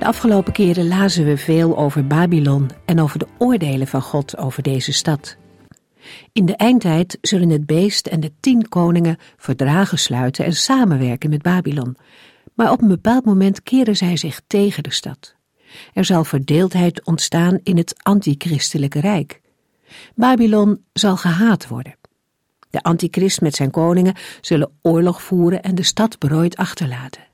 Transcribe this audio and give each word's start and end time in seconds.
De 0.00 0.06
afgelopen 0.06 0.52
keren 0.52 0.88
lazen 0.88 1.24
we 1.24 1.36
veel 1.36 1.78
over 1.78 2.06
Babylon 2.06 2.70
en 2.84 3.00
over 3.00 3.18
de 3.18 3.26
oordelen 3.38 3.86
van 3.86 4.02
God 4.02 4.36
over 4.36 4.62
deze 4.62 4.92
stad. 4.92 5.36
In 6.32 6.46
de 6.46 6.56
eindtijd 6.56 7.18
zullen 7.20 7.48
het 7.48 7.66
beest 7.66 8.06
en 8.06 8.20
de 8.20 8.32
tien 8.40 8.68
koningen 8.68 9.18
verdragen 9.36 9.98
sluiten 9.98 10.44
en 10.44 10.52
samenwerken 10.52 11.30
met 11.30 11.42
Babylon. 11.42 11.96
Maar 12.54 12.70
op 12.70 12.82
een 12.82 12.88
bepaald 12.88 13.24
moment 13.24 13.62
keren 13.62 13.96
zij 13.96 14.16
zich 14.16 14.40
tegen 14.46 14.82
de 14.82 14.92
stad. 14.92 15.34
Er 15.94 16.04
zal 16.04 16.24
verdeeldheid 16.24 17.04
ontstaan 17.04 17.60
in 17.62 17.76
het 17.76 17.94
antichristelijke 18.02 19.00
rijk. 19.00 19.40
Babylon 20.14 20.84
zal 20.92 21.16
gehaat 21.16 21.68
worden. 21.68 21.94
De 22.70 22.82
antichrist 22.82 23.40
met 23.40 23.54
zijn 23.54 23.70
koningen 23.70 24.14
zullen 24.40 24.70
oorlog 24.82 25.22
voeren 25.22 25.62
en 25.62 25.74
de 25.74 25.82
stad 25.82 26.18
berooid 26.18 26.56
achterlaten. 26.56 27.29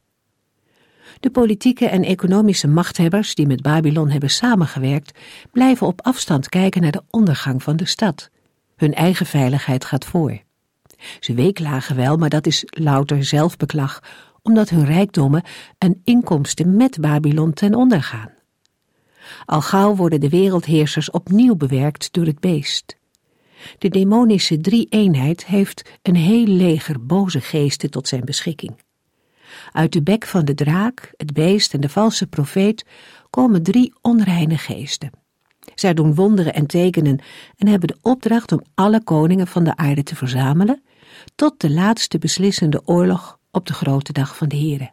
De 1.21 1.31
politieke 1.31 1.89
en 1.89 2.05
economische 2.05 2.69
machthebbers 2.69 3.35
die 3.35 3.47
met 3.47 3.63
Babylon 3.63 4.11
hebben 4.11 4.31
samengewerkt, 4.31 5.19
blijven 5.53 5.87
op 5.87 6.01
afstand 6.03 6.49
kijken 6.49 6.83
naar 6.83 6.93
de 6.93 7.03
ondergang 7.11 7.63
van 7.63 7.77
de 7.77 7.87
stad. 7.87 8.31
Hun 8.77 8.95
eigen 8.95 9.27
veiligheid 9.27 9.85
gaat 9.85 10.05
voor. 10.05 10.43
Ze 11.21 11.35
weeklagen 11.35 11.97
wel, 11.97 12.17
maar 12.17 12.29
dat 12.29 12.47
is 12.47 12.65
louter 12.67 13.25
zelfbeklag, 13.25 14.01
omdat 14.43 14.69
hun 14.69 14.85
rijkdommen 14.85 15.43
en 15.79 16.01
inkomsten 16.05 16.77
met 16.77 17.01
Babylon 17.01 17.53
ten 17.53 17.75
onder 17.75 18.03
gaan. 18.03 18.31
Al 19.45 19.61
gauw 19.61 19.95
worden 19.95 20.21
de 20.21 20.29
wereldheersers 20.29 21.11
opnieuw 21.11 21.57
bewerkt 21.57 22.13
door 22.13 22.27
het 22.27 22.41
beest. 22.41 22.97
De 23.79 23.89
demonische 23.89 24.61
drie-eenheid 24.61 25.47
heeft 25.47 25.91
een 26.03 26.17
heel 26.17 26.47
leger 26.47 27.07
boze 27.07 27.41
geesten 27.41 27.91
tot 27.91 28.09
zijn 28.09 28.25
beschikking. 28.25 28.85
Uit 29.73 29.93
de 29.93 30.03
bek 30.03 30.27
van 30.27 30.45
de 30.45 30.55
draak, 30.55 31.13
het 31.17 31.33
beest 31.33 31.75
en 31.75 31.81
de 31.81 31.89
valse 31.89 32.27
profeet 32.27 32.85
komen 33.31 33.63
drie 33.63 33.95
onreine 34.03 34.59
geesten. 34.59 35.11
Zij 35.75 35.95
doen 35.95 36.15
wonderen 36.15 36.55
en 36.55 36.67
tekenen 36.67 37.19
en 37.57 37.69
hebben 37.69 37.89
de 37.89 37.99
opdracht 38.03 38.53
om 38.53 38.63
alle 38.75 39.03
koningen 39.03 39.47
van 39.47 39.65
de 39.65 39.77
aarde 39.77 40.03
te 40.03 40.17
verzamelen 40.17 40.83
tot 41.35 41.61
de 41.61 41.71
laatste 41.71 42.19
beslissende 42.19 42.83
oorlog 42.85 43.39
op 43.51 43.67
de 43.67 43.73
grote 43.73 44.13
dag 44.13 44.37
van 44.37 44.49
de 44.49 44.57
Here. 44.57 44.91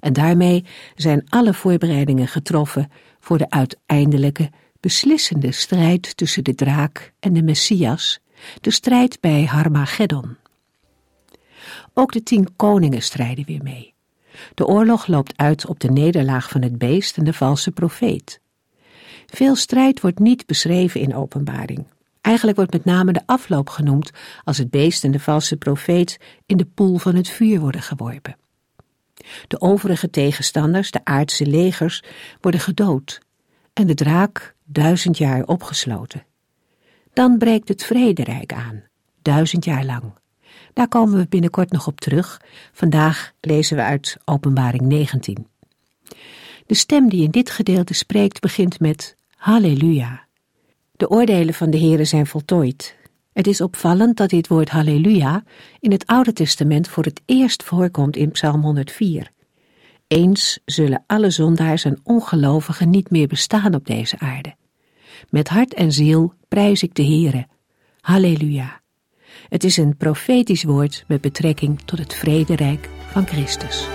En 0.00 0.12
daarmee 0.12 0.64
zijn 0.94 1.26
alle 1.28 1.54
voorbereidingen 1.54 2.28
getroffen 2.28 2.90
voor 3.20 3.38
de 3.38 3.50
uiteindelijke 3.50 4.50
beslissende 4.80 5.52
strijd 5.52 6.16
tussen 6.16 6.44
de 6.44 6.54
draak 6.54 7.12
en 7.20 7.32
de 7.32 7.42
Messias, 7.42 8.20
de 8.60 8.70
strijd 8.70 9.20
bij 9.20 9.44
Harmageddon. 9.44 10.36
Ook 11.94 12.12
de 12.12 12.22
tien 12.22 12.56
koningen 12.56 13.02
strijden 13.02 13.44
weer 13.44 13.62
mee. 13.62 13.94
De 14.54 14.66
oorlog 14.66 15.06
loopt 15.06 15.36
uit 15.36 15.66
op 15.66 15.80
de 15.80 15.90
nederlaag 15.90 16.48
van 16.48 16.62
het 16.62 16.78
beest 16.78 17.16
en 17.16 17.24
de 17.24 17.32
valse 17.32 17.70
profeet. 17.70 18.40
Veel 19.26 19.56
strijd 19.56 20.00
wordt 20.00 20.18
niet 20.18 20.46
beschreven 20.46 21.00
in 21.00 21.14
openbaring. 21.14 21.86
Eigenlijk 22.20 22.56
wordt 22.56 22.72
met 22.72 22.84
name 22.84 23.12
de 23.12 23.22
afloop 23.26 23.68
genoemd 23.68 24.10
als 24.44 24.58
het 24.58 24.70
beest 24.70 25.04
en 25.04 25.10
de 25.10 25.20
valse 25.20 25.56
profeet 25.56 26.20
in 26.46 26.56
de 26.56 26.64
poel 26.64 26.98
van 26.98 27.14
het 27.14 27.28
vuur 27.28 27.60
worden 27.60 27.82
geworpen. 27.82 28.36
De 29.48 29.60
overige 29.60 30.10
tegenstanders, 30.10 30.90
de 30.90 31.00
aardse 31.04 31.46
legers, 31.46 32.02
worden 32.40 32.60
gedood 32.60 33.20
en 33.72 33.86
de 33.86 33.94
draak 33.94 34.54
duizend 34.64 35.18
jaar 35.18 35.44
opgesloten. 35.44 36.24
Dan 37.12 37.38
breekt 37.38 37.68
het 37.68 37.84
vrederijk 37.84 38.52
aan, 38.52 38.82
duizend 39.22 39.64
jaar 39.64 39.84
lang. 39.84 40.12
Daar 40.72 40.88
komen 40.88 41.18
we 41.18 41.26
binnenkort 41.28 41.72
nog 41.72 41.86
op 41.86 42.00
terug. 42.00 42.40
Vandaag 42.72 43.32
lezen 43.40 43.76
we 43.76 43.82
uit 43.82 44.16
Openbaring 44.24 44.82
19. 44.82 45.46
De 46.66 46.74
stem 46.74 47.08
die 47.08 47.22
in 47.22 47.30
dit 47.30 47.50
gedeelte 47.50 47.94
spreekt 47.94 48.40
begint 48.40 48.80
met 48.80 49.16
Halleluja. 49.36 50.26
De 50.92 51.10
oordelen 51.10 51.54
van 51.54 51.70
de 51.70 51.78
Heere 51.78 52.04
zijn 52.04 52.26
voltooid. 52.26 52.96
Het 53.32 53.46
is 53.46 53.60
opvallend 53.60 54.16
dat 54.16 54.30
dit 54.30 54.48
woord 54.48 54.68
Halleluja 54.68 55.44
in 55.80 55.92
het 55.92 56.06
Oude 56.06 56.32
Testament 56.32 56.88
voor 56.88 57.04
het 57.04 57.20
eerst 57.24 57.62
voorkomt 57.62 58.16
in 58.16 58.30
Psalm 58.30 58.62
104. 58.62 59.30
Eens 60.06 60.58
zullen 60.64 61.04
alle 61.06 61.30
zondaars 61.30 61.84
en 61.84 62.00
ongelovigen 62.02 62.90
niet 62.90 63.10
meer 63.10 63.26
bestaan 63.26 63.74
op 63.74 63.86
deze 63.86 64.18
aarde. 64.18 64.54
Met 65.30 65.48
hart 65.48 65.74
en 65.74 65.92
ziel 65.92 66.34
prijs 66.48 66.82
ik 66.82 66.94
de 66.94 67.04
Heere. 67.04 67.46
Halleluja. 68.00 68.81
Het 69.52 69.64
is 69.64 69.76
een 69.76 69.96
profetisch 69.96 70.64
woord 70.64 71.04
met 71.06 71.20
betrekking 71.20 71.80
tot 71.84 71.98
het 71.98 72.14
vrederijk 72.14 72.88
van 73.10 73.26
Christus. 73.26 73.86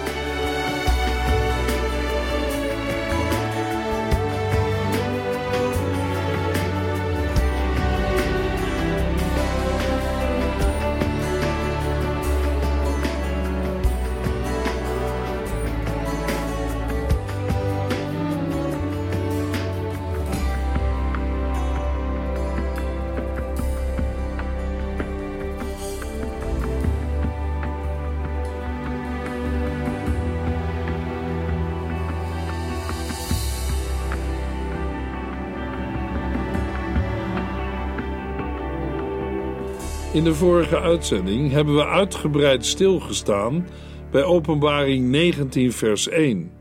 In 40.18 40.24
de 40.24 40.36
vorige 40.36 40.80
uitzending 40.80 41.52
hebben 41.52 41.76
we 41.76 41.86
uitgebreid 41.86 42.66
stilgestaan 42.66 43.68
bij 44.12 44.24
Openbaring 44.24 45.10
19, 45.10 45.72
vers 45.72 46.08
1 46.08 46.52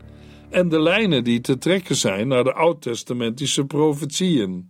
en 0.51 0.69
de 0.69 0.81
lijnen 0.81 1.25
die 1.25 1.41
te 1.41 1.59
trekken 1.59 1.97
zijn 1.97 2.29
naar 2.29 2.45
de 2.45 2.53
oud-testamentische 2.53 3.65
profetieën. 3.65 4.69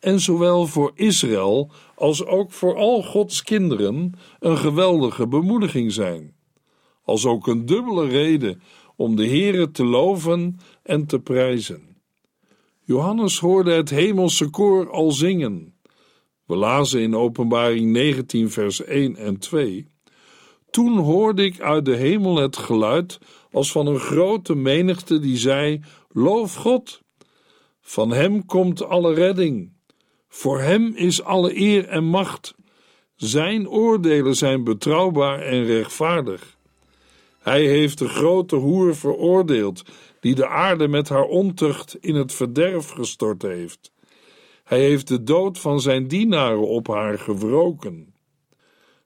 En 0.00 0.20
zowel 0.20 0.66
voor 0.66 0.92
Israël 0.94 1.70
als 1.94 2.24
ook 2.24 2.52
voor 2.52 2.76
al 2.76 3.02
Gods 3.02 3.42
kinderen 3.42 4.12
een 4.38 4.58
geweldige 4.58 5.28
bemoediging 5.28 5.92
zijn. 5.92 6.34
Als 7.02 7.26
ook 7.26 7.46
een 7.46 7.66
dubbele 7.66 8.08
reden 8.08 8.62
om 8.96 9.16
de 9.16 9.26
Heere 9.26 9.70
te 9.70 9.84
loven 9.84 10.58
en 10.82 11.06
te 11.06 11.20
prijzen. 11.20 11.96
Johannes 12.80 13.38
hoorde 13.38 13.72
het 13.72 13.90
hemelse 13.90 14.50
koor 14.50 14.90
al 14.90 15.12
zingen. 15.12 15.73
We 16.46 16.56
lazen 16.56 17.00
in 17.00 17.16
Openbaring 17.16 17.90
19, 17.90 18.50
vers 18.50 18.84
1 18.84 19.16
en 19.16 19.38
2. 19.38 19.86
Toen 20.70 20.98
hoorde 20.98 21.44
ik 21.44 21.60
uit 21.60 21.84
de 21.84 21.96
hemel 21.96 22.36
het 22.36 22.56
geluid 22.56 23.18
als 23.50 23.72
van 23.72 23.86
een 23.86 23.98
grote 23.98 24.54
menigte 24.54 25.18
die 25.18 25.36
zei: 25.36 25.80
Loof 26.08 26.54
God! 26.54 27.02
Van 27.80 28.10
hem 28.10 28.46
komt 28.46 28.84
alle 28.84 29.14
redding. 29.14 29.72
Voor 30.28 30.60
hem 30.60 30.92
is 30.94 31.22
alle 31.22 31.60
eer 31.60 31.88
en 31.88 32.04
macht. 32.04 32.54
Zijn 33.16 33.68
oordelen 33.68 34.36
zijn 34.36 34.64
betrouwbaar 34.64 35.40
en 35.40 35.64
rechtvaardig. 35.64 36.56
Hij 37.38 37.66
heeft 37.66 37.98
de 37.98 38.08
grote 38.08 38.56
hoer 38.56 38.96
veroordeeld, 38.96 39.82
die 40.20 40.34
de 40.34 40.48
aarde 40.48 40.88
met 40.88 41.08
haar 41.08 41.24
ontucht 41.24 41.96
in 42.00 42.14
het 42.14 42.32
verderf 42.32 42.88
gestort 42.88 43.42
heeft. 43.42 43.93
Hij 44.64 44.80
heeft 44.80 45.08
de 45.08 45.22
dood 45.22 45.58
van 45.58 45.80
zijn 45.80 46.08
dienaren 46.08 46.68
op 46.68 46.86
haar 46.86 47.18
gewroken. 47.18 48.14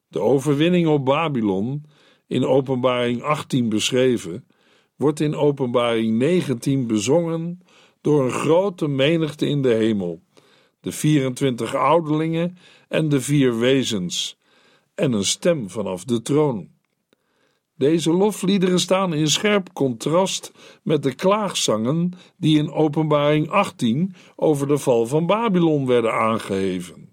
De 0.09 0.21
overwinning 0.21 0.87
op 0.87 1.05
Babylon, 1.05 1.85
in 2.27 2.45
Openbaring 2.45 3.23
18 3.23 3.69
beschreven, 3.69 4.47
wordt 4.97 5.21
in 5.21 5.35
Openbaring 5.35 6.19
19 6.19 6.87
bezongen 6.87 7.63
door 8.01 8.25
een 8.25 8.31
grote 8.31 8.89
menigte 8.89 9.47
in 9.47 9.63
de 9.63 9.75
hemel, 9.75 10.23
de 10.81 10.93
24 10.93 11.75
ouderlingen 11.75 12.57
en 12.89 13.09
de 13.09 13.21
vier 13.21 13.59
wezens, 13.59 14.39
en 14.95 15.13
een 15.13 15.25
stem 15.25 15.71
vanaf 15.71 16.05
de 16.05 16.23
troon. 16.23 16.69
Deze 17.79 18.13
lofliederen 18.13 18.81
staan 18.81 19.15
in 19.15 19.29
scherp 19.29 19.73
contrast 19.73 20.53
met 20.83 21.03
de 21.03 21.15
klaagzangen 21.15 22.13
die 22.37 22.59
in 22.59 22.73
Openbaring 22.73 23.51
18 23.51 24.15
over 24.37 24.67
de 24.67 24.79
val 24.79 25.07
van 25.07 25.27
Babylon 25.27 25.87
werden 25.87 26.13
aangeheven. 26.13 27.09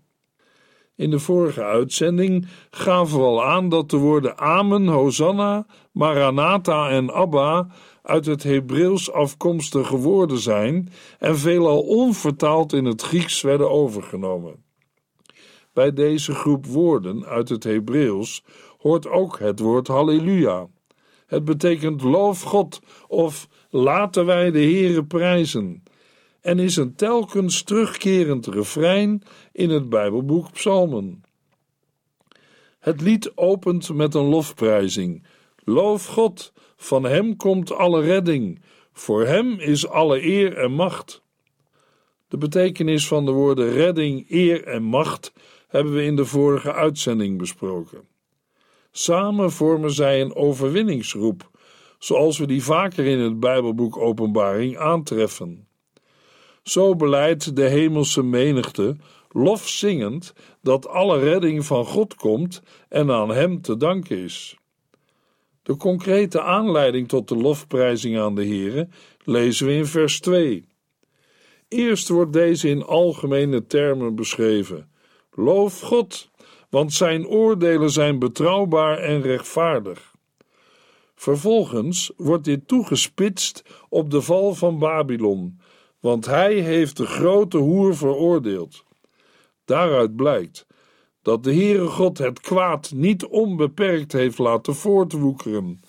In 0.96 1.10
de 1.10 1.20
vorige 1.20 1.64
uitzending 1.64 2.48
gaven 2.70 3.18
we 3.20 3.24
al 3.24 3.44
aan 3.44 3.70
dat 3.70 3.90
de 3.90 3.98
woorden 3.98 4.38
Amen, 4.38 4.88
Hosanna, 4.88 5.66
Maranatha 5.92 6.90
en 6.90 7.14
Abba 7.14 7.68
uit 8.02 8.26
het 8.26 8.44
Hebreeuws 8.44 9.12
afkomstige 9.12 9.98
woorden 9.98 10.40
zijn 10.40 10.90
en 11.20 11.38
veelal 11.38 11.82
onvertaald 11.82 12.74
in 12.74 12.86
het 12.86 13.02
Grieks 13.02 13.42
werden 13.42 13.72
overgenomen. 13.72 14.65
Bij 15.76 15.94
deze 15.94 16.34
groep 16.34 16.66
woorden 16.66 17.26
uit 17.26 17.50
het 17.50 17.64
Hebreeuws 17.64 18.44
hoort 18.78 19.08
ook 19.08 19.40
het 19.40 19.60
woord 19.60 19.88
Halleluja. 19.88 20.68
Het 21.28 21.46
betekent 21.46 22.02
loof 22.02 22.42
God 22.42 22.80
of 23.08 23.48
laten 23.70 24.26
wij 24.26 24.52
de 24.52 24.60
Heere 24.60 25.04
prijzen 25.04 25.84
en 26.42 26.60
is 26.60 26.76
een 26.76 26.96
telkens 26.96 27.64
terugkerend 27.64 28.48
refrein 28.48 29.24
in 29.52 29.70
het 29.70 29.90
Bijbelboek 29.90 30.52
Psalmen. 30.52 31.24
Het 32.80 33.02
lied 33.02 33.32
opent 33.38 33.94
met 33.94 34.14
een 34.14 34.26
lofprijzing. 34.26 35.24
Loof 35.64 36.06
God, 36.06 36.54
van 36.76 37.04
Hem 37.04 37.36
komt 37.36 37.72
alle 37.72 38.02
redding, 38.02 38.62
voor 38.94 39.26
Hem 39.26 39.60
is 39.60 39.88
alle 39.88 40.24
eer 40.24 40.58
en 40.58 40.72
macht. 40.72 41.22
De 42.28 42.38
betekenis 42.38 43.08
van 43.08 43.26
de 43.26 43.32
woorden 43.32 43.72
redding, 43.72 44.26
eer 44.30 44.64
en 44.64 44.84
macht 44.84 45.34
hebben 45.76 45.94
we 45.94 46.04
in 46.04 46.16
de 46.16 46.26
vorige 46.26 46.74
uitzending 46.74 47.38
besproken. 47.38 48.08
Samen 48.92 49.52
vormen 49.52 49.92
zij 49.92 50.22
een 50.22 50.36
overwinningsgroep, 50.36 51.50
zoals 52.00 52.38
we 52.38 52.48
die 52.48 52.64
vaker 52.64 53.06
in 53.06 53.20
het 53.20 53.40
Bijbelboek 53.40 53.98
Openbaring 53.98 54.78
aantreffen. 54.78 55.68
Zo 56.64 56.96
beleidt 56.96 57.56
de 57.56 57.64
hemelse 57.64 58.24
menigte, 58.24 58.96
lofzingend, 59.30 60.34
dat 60.62 60.88
alle 60.88 61.20
redding 61.20 61.66
van 61.66 61.86
God 61.86 62.16
komt 62.16 62.62
en 62.90 63.12
aan 63.12 63.30
Hem 63.30 63.62
te 63.62 63.78
danken 63.78 64.18
is. 64.18 64.58
De 65.64 65.78
concrete 65.78 66.42
aanleiding 66.42 67.08
tot 67.08 67.28
de 67.28 67.36
lofprijzing 67.36 68.18
aan 68.18 68.36
de 68.36 68.46
Here 68.46 68.88
lezen 69.24 69.68
we 69.68 69.74
in 69.74 69.86
vers 69.86 70.20
2. 70.20 70.66
Eerst 71.68 72.08
wordt 72.08 72.34
deze 72.34 72.70
in 72.70 72.84
algemene 72.84 73.66
termen 73.66 74.16
beschreven. 74.16 74.94
Loof 75.36 75.82
God, 75.82 76.30
want 76.70 76.94
zijn 76.94 77.28
oordelen 77.28 77.90
zijn 77.90 78.20
betrouwbaar 78.20 78.98
en 78.98 79.22
rechtvaardig. 79.22 80.14
Vervolgens 81.16 82.12
wordt 82.18 82.44
dit 82.44 82.68
toegespitst 82.68 83.64
op 83.90 84.12
de 84.12 84.22
val 84.22 84.54
van 84.54 84.80
Babylon, 84.80 85.60
want 86.00 86.26
hij 86.26 86.54
heeft 86.54 86.98
de 86.98 87.06
grote 87.06 87.58
hoer 87.58 87.96
veroordeeld. 87.96 88.84
Daaruit 89.66 90.16
blijkt 90.16 90.66
dat 91.22 91.44
de 91.44 91.54
Heere 91.54 91.88
God 91.88 92.18
het 92.18 92.40
kwaad 92.40 92.92
niet 92.96 93.26
onbeperkt 93.26 94.12
heeft 94.12 94.38
laten 94.38 94.76
voortwoekeren 94.76 95.80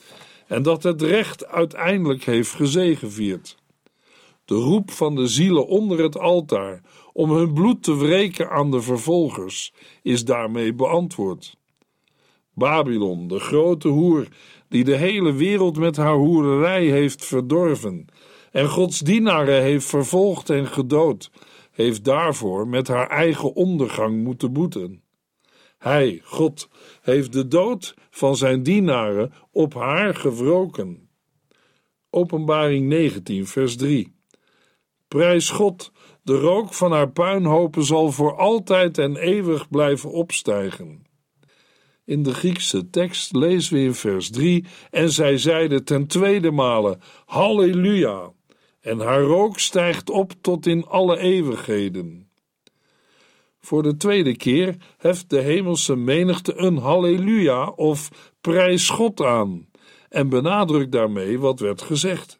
en 0.46 0.62
dat 0.62 0.82
het 0.82 1.02
recht 1.02 1.46
uiteindelijk 1.46 2.24
heeft 2.24 2.52
gezegevierd. 2.52 3.56
De 4.44 4.54
roep 4.54 4.90
van 4.90 5.14
de 5.14 5.26
zielen 5.26 5.66
onder 5.66 6.02
het 6.02 6.18
altaar 6.18 6.80
om 7.16 7.30
hun 7.30 7.52
bloed 7.52 7.82
te 7.82 7.96
wreken 7.96 8.50
aan 8.50 8.70
de 8.70 8.80
vervolgers 8.80 9.72
is 10.02 10.24
daarmee 10.24 10.74
beantwoord. 10.74 11.56
Babylon, 12.54 13.28
de 13.28 13.38
grote 13.38 13.88
hoer, 13.88 14.28
die 14.68 14.84
de 14.84 14.96
hele 14.96 15.32
wereld 15.32 15.78
met 15.78 15.96
haar 15.96 16.14
hoererij 16.14 16.84
heeft 16.84 17.24
verdorven 17.24 18.06
en 18.52 18.68
Gods 18.68 19.00
dienaren 19.00 19.62
heeft 19.62 19.86
vervolgd 19.86 20.50
en 20.50 20.66
gedood, 20.66 21.30
heeft 21.70 22.04
daarvoor 22.04 22.68
met 22.68 22.88
haar 22.88 23.08
eigen 23.08 23.54
ondergang 23.54 24.24
moeten 24.24 24.52
boeten. 24.52 25.02
Hij, 25.78 26.20
God, 26.24 26.68
heeft 27.02 27.32
de 27.32 27.48
dood 27.48 27.94
van 28.10 28.36
zijn 28.36 28.62
dienaren 28.62 29.32
op 29.50 29.74
haar 29.74 30.14
gewroken. 30.14 31.08
Openbaring 32.10 32.88
19, 32.88 33.46
vers 33.46 33.76
3. 33.76 34.15
Prijs 35.16 35.50
God, 35.50 35.92
de 36.22 36.38
rook 36.38 36.74
van 36.74 36.92
haar 36.92 37.10
puinhopen 37.10 37.84
zal 37.84 38.12
voor 38.12 38.36
altijd 38.36 38.98
en 38.98 39.16
eeuwig 39.16 39.68
blijven 39.68 40.10
opstijgen. 40.10 41.06
In 42.04 42.22
de 42.22 42.34
Griekse 42.34 42.90
tekst 42.90 43.34
lezen 43.34 43.74
we 43.74 43.80
in 43.80 43.94
vers 43.94 44.30
3: 44.30 44.64
En 44.90 45.10
zij 45.10 45.38
zeiden 45.38 45.84
ten 45.84 46.06
tweede 46.06 46.50
male: 46.50 46.98
Halleluja! 47.24 48.32
En 48.80 48.98
haar 48.98 49.22
rook 49.22 49.58
stijgt 49.58 50.10
op 50.10 50.32
tot 50.40 50.66
in 50.66 50.86
alle 50.86 51.18
eeuwigheden. 51.18 52.30
Voor 53.60 53.82
de 53.82 53.96
tweede 53.96 54.36
keer 54.36 54.76
heft 54.96 55.30
de 55.30 55.40
hemelse 55.40 55.96
menigte 55.96 56.56
een 56.56 56.76
halleluja 56.76 57.68
of 57.68 58.32
prijs 58.40 58.88
God 58.88 59.20
aan 59.20 59.68
en 60.08 60.28
benadrukt 60.28 60.92
daarmee 60.92 61.38
wat 61.38 61.60
werd 61.60 61.82
gezegd. 61.82 62.38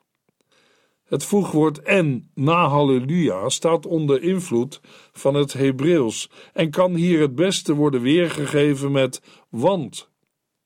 Het 1.07 1.25
voegwoord 1.25 1.83
en 1.83 2.31
na 2.35 2.69
halleluja 2.69 3.49
staat 3.49 3.87
onder 3.87 4.23
invloed 4.23 4.81
van 5.13 5.35
het 5.35 5.53
Hebreeuws 5.53 6.31
en 6.53 6.71
kan 6.71 6.95
hier 6.95 7.21
het 7.21 7.35
beste 7.35 7.75
worden 7.75 8.01
weergegeven 8.01 8.93
met 8.93 9.23
want. 9.49 10.11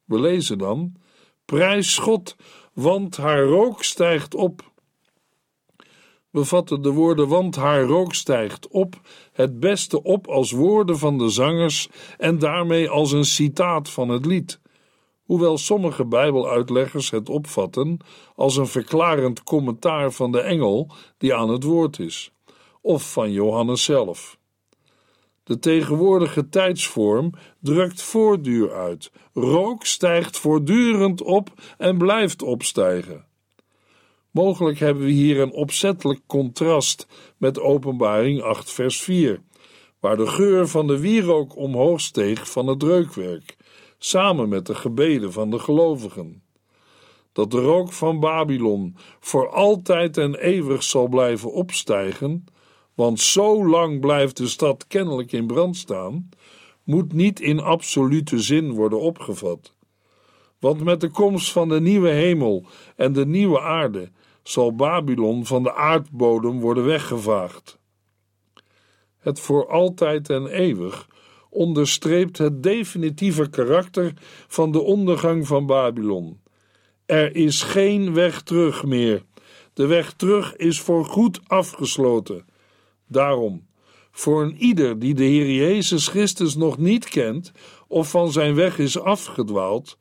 We 0.05 0.21
lezen 0.21 0.59
dan: 0.59 0.95
Prijs 1.45 1.99
God, 1.99 2.37
want 2.73 3.17
haar 3.17 3.45
rook 3.45 3.85
stijgt 3.85 4.35
op. 4.35 4.73
We 6.31 6.45
vatten 6.45 6.83
de 6.83 6.91
woorden 6.91 7.29
want 7.29 7.57
haar 7.57 7.83
rook 7.83 8.15
stijgt 8.15 8.69
op 8.69 9.01
het 9.33 9.61
beste 9.61 10.03
op 10.03 10.27
als 10.27 10.51
woorden 10.51 10.99
van 10.99 11.19
de 11.19 11.29
zangers 11.29 11.89
en 12.19 12.39
daarmee 12.39 12.89
als 12.89 13.13
een 13.13 13.25
citaat 13.25 13.91
van 13.91 14.09
het 14.09 14.27
lied 14.27 14.61
hoewel 15.31 15.59
sommige 15.59 16.05
Bijbeluitleggers 16.05 17.11
het 17.11 17.29
opvatten 17.29 17.99
als 18.35 18.57
een 18.57 18.67
verklarend 18.67 19.43
commentaar 19.43 20.13
van 20.13 20.33
de 20.33 20.41
engel 20.41 20.91
die 21.19 21.35
aan 21.35 21.49
het 21.49 21.63
woord 21.63 21.99
is, 21.99 22.33
of 22.81 23.13
van 23.13 23.33
Johannes 23.33 23.85
zelf. 23.85 24.39
De 25.43 25.59
tegenwoordige 25.59 26.49
tijdsvorm 26.49 27.33
drukt 27.61 28.03
voortduur 28.03 28.73
uit. 28.73 29.11
Rook 29.33 29.85
stijgt 29.85 30.39
voortdurend 30.39 31.23
op 31.23 31.49
en 31.79 31.99
blijft 31.99 32.43
opstijgen. 32.43 33.27
Mogelijk 34.31 34.79
hebben 34.79 35.05
we 35.05 35.11
hier 35.11 35.41
een 35.41 35.53
opzettelijk 35.53 36.21
contrast 36.27 37.07
met 37.37 37.61
Openbaring 37.61 38.43
8, 38.43 38.71
vers 38.71 39.03
4, 39.03 39.43
waar 40.01 40.17
de 40.17 40.27
geur 40.27 40.69
van 40.69 40.87
de 40.87 40.99
wierook 40.99 41.57
omhoog 41.57 42.01
steeg 42.01 42.51
van 42.51 42.67
het 42.67 42.83
reukwerk 42.83 43.59
samen 44.03 44.49
met 44.49 44.67
de 44.67 44.75
gebeden 44.75 45.33
van 45.33 45.51
de 45.51 45.59
gelovigen. 45.59 46.43
Dat 47.33 47.51
de 47.51 47.61
rook 47.61 47.93
van 47.93 48.21
Babylon 48.21 48.97
voor 49.21 49.49
altijd 49.49 50.17
en 50.17 50.35
eeuwig 50.35 50.83
zal 50.83 51.09
blijven 51.09 51.53
opstijgen, 51.53 52.45
want 52.95 53.21
zo 53.21 53.67
lang 53.67 54.01
blijft 54.01 54.37
de 54.37 54.49
stad 54.49 54.87
kennelijk 54.87 55.33
in 55.33 55.47
brand 55.47 55.77
staan, 55.77 56.29
moet 56.85 57.13
niet 57.13 57.41
in 57.41 57.61
absolute 57.61 58.39
zin 58.39 58.73
worden 58.73 59.01
opgevat. 59.01 59.75
Want 60.59 60.85
met 60.85 61.01
de 61.01 61.11
komst 61.11 61.53
van 61.53 61.69
de 61.69 61.81
nieuwe 61.81 62.11
hemel 62.11 62.65
en 62.97 63.13
de 63.13 63.27
nieuwe 63.27 63.61
aarde 63.61 64.11
zal 64.43 64.75
Babylon 64.75 65.47
van 65.47 65.63
de 65.63 65.75
aardbodem 65.75 66.61
worden 66.61 66.85
weggevaagd. 66.85 67.79
Het 69.19 69.41
voor 69.41 69.69
altijd 69.69 70.31
en 70.31 70.47
eeuwig 70.47 71.09
onderstreept 71.51 72.39
het 72.39 72.63
definitieve 72.63 73.51
karakter 73.51 74.13
van 74.49 74.73
de 74.73 74.81
ondergang 74.81 75.47
van 75.47 75.67
Babylon. 75.67 76.41
Er 77.07 77.37
is 77.37 77.63
geen 77.63 78.15
weg 78.15 78.43
terug 78.43 78.85
meer. 78.85 79.23
De 79.73 79.87
weg 79.87 80.13
terug 80.13 80.57
is 80.57 80.81
voorgoed 80.81 81.41
afgesloten. 81.47 82.45
Daarom, 83.09 83.67
voor 84.11 84.43
een 84.43 84.57
ieder 84.57 84.99
die 84.99 85.15
de 85.15 85.25
Heer 85.25 85.51
Jezus 85.51 86.09
Christus 86.09 86.55
nog 86.57 86.79
niet 86.79 87.09
kent 87.09 87.53
of 87.89 88.11
van 88.11 88.33
zijn 88.33 88.55
weg 88.55 88.79
is 88.79 88.99
afgedwaald, 88.99 89.99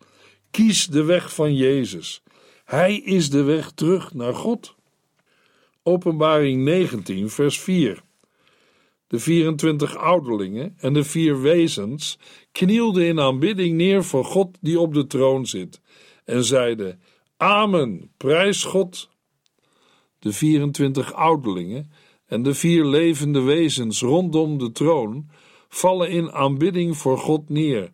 kies 0.51 0.87
de 0.87 1.03
weg 1.03 1.33
van 1.33 1.55
Jezus. 1.55 2.23
Hij 2.65 2.95
is 2.95 3.29
de 3.29 3.43
weg 3.43 3.71
terug 3.71 4.13
naar 4.13 4.35
God. 4.35 4.75
Openbaring 5.83 6.63
19, 6.63 7.29
vers 7.29 7.59
4. 7.59 8.03
De 9.09 9.19
24 9.19 9.95
ouderlingen 9.95 10.75
en 10.77 10.93
de 10.93 11.03
vier 11.03 11.41
wezens 11.41 12.19
knielden 12.51 13.05
in 13.05 13.19
aanbidding 13.19 13.77
neer 13.77 14.03
voor 14.03 14.25
God 14.25 14.57
die 14.61 14.79
op 14.79 14.93
de 14.93 15.07
troon 15.07 15.45
zit 15.45 15.81
en 16.25 16.43
zeiden: 16.43 17.01
Amen, 17.37 18.11
prijs 18.17 18.63
God. 18.63 19.09
De 20.19 20.31
24 20.31 21.13
ouderlingen 21.13 21.91
en 22.25 22.43
de 22.43 22.53
vier 22.53 22.85
levende 22.85 23.41
wezens 23.41 24.01
rondom 24.01 24.57
de 24.57 24.71
troon 24.71 25.29
vallen 25.69 26.09
in 26.09 26.31
aanbidding 26.31 26.97
voor 26.97 27.17
God 27.17 27.49
neer 27.49 27.91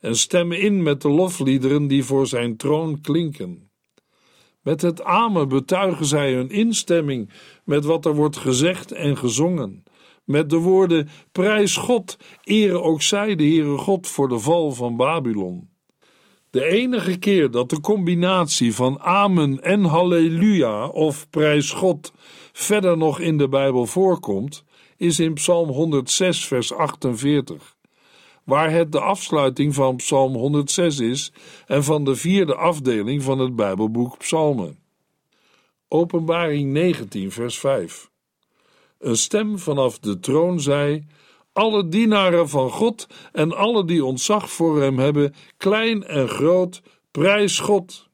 en 0.00 0.16
stemmen 0.16 0.60
in 0.60 0.82
met 0.82 1.02
de 1.02 1.10
lofliederen 1.10 1.86
die 1.86 2.04
voor 2.04 2.26
zijn 2.26 2.56
troon 2.56 3.00
klinken. 3.00 3.70
Met 4.62 4.82
het 4.82 5.02
amen 5.02 5.48
betuigen 5.48 6.06
zij 6.06 6.32
hun 6.32 6.50
instemming 6.50 7.30
met 7.64 7.84
wat 7.84 8.04
er 8.04 8.14
wordt 8.14 8.36
gezegd 8.36 8.92
en 8.92 9.16
gezongen. 9.16 9.84
Met 10.24 10.50
de 10.50 10.56
woorden: 10.56 11.08
Prijs 11.32 11.76
God, 11.76 12.16
ere 12.44 12.80
ook 12.80 13.02
zij 13.02 13.34
de 13.34 13.44
Heere 13.44 13.78
God 13.78 14.08
voor 14.08 14.28
de 14.28 14.38
val 14.38 14.72
van 14.72 14.96
Babylon. 14.96 15.68
De 16.50 16.64
enige 16.64 17.18
keer 17.18 17.50
dat 17.50 17.70
de 17.70 17.80
combinatie 17.80 18.74
van 18.74 19.00
Amen 19.00 19.62
en 19.62 19.84
Halleluja 19.84 20.86
of 20.86 21.30
Prijs 21.30 21.70
God 21.70 22.12
verder 22.52 22.96
nog 22.96 23.20
in 23.20 23.38
de 23.38 23.48
Bijbel 23.48 23.86
voorkomt, 23.86 24.64
is 24.96 25.20
in 25.20 25.34
Psalm 25.34 25.68
106, 25.68 26.46
vers 26.46 26.72
48, 26.72 27.76
waar 28.44 28.70
het 28.70 28.92
de 28.92 29.00
afsluiting 29.00 29.74
van 29.74 29.96
Psalm 29.96 30.34
106 30.34 30.98
is 30.98 31.32
en 31.66 31.84
van 31.84 32.04
de 32.04 32.16
vierde 32.16 32.54
afdeling 32.54 33.22
van 33.22 33.38
het 33.38 33.56
Bijbelboek 33.56 34.18
Psalmen. 34.18 34.78
Openbaring 35.88 36.72
19, 36.72 37.30
vers 37.30 37.58
5. 37.58 38.12
Een 39.04 39.16
stem 39.16 39.58
vanaf 39.58 39.98
de 39.98 40.20
troon 40.20 40.60
zei: 40.60 41.06
Alle 41.52 41.88
dienaren 41.88 42.48
van 42.48 42.70
God 42.70 43.06
en 43.32 43.56
alle 43.56 43.84
die 43.84 44.04
ontzag 44.04 44.50
voor 44.50 44.82
hem 44.82 44.98
hebben, 44.98 45.34
klein 45.56 46.04
en 46.04 46.28
groot, 46.28 46.82
prijs 47.10 47.58
God. 47.58 48.08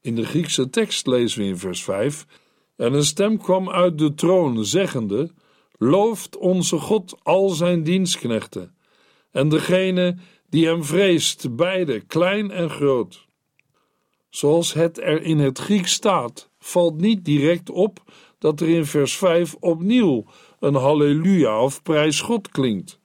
In 0.00 0.14
de 0.14 0.24
Griekse 0.24 0.70
tekst 0.70 1.06
lezen 1.06 1.40
we 1.40 1.46
in 1.46 1.58
vers 1.58 1.84
5: 1.84 2.26
En 2.76 2.92
een 2.92 3.04
stem 3.04 3.38
kwam 3.38 3.70
uit 3.70 3.98
de 3.98 4.14
troon, 4.14 4.64
zeggende: 4.64 5.30
Looft 5.78 6.36
onze 6.36 6.78
God 6.78 7.18
al 7.22 7.48
zijn 7.48 7.82
dienstknechten, 7.82 8.74
en 9.30 9.48
degene 9.48 10.16
die 10.48 10.66
hem 10.66 10.84
vreest, 10.84 11.56
beide, 11.56 12.00
klein 12.00 12.50
en 12.50 12.70
groot. 12.70 13.26
Zoals 14.30 14.72
het 14.72 15.00
er 15.00 15.22
in 15.22 15.38
het 15.38 15.58
Grieks 15.58 15.92
staat, 15.92 16.49
valt 16.60 17.00
niet 17.00 17.24
direct 17.24 17.70
op 17.70 18.02
dat 18.38 18.60
er 18.60 18.68
in 18.68 18.86
vers 18.86 19.16
5 19.16 19.56
opnieuw 19.60 20.24
een 20.58 20.74
halleluja 20.74 21.62
of 21.62 21.82
prijs 21.82 22.20
God 22.20 22.48
klinkt. 22.48 23.00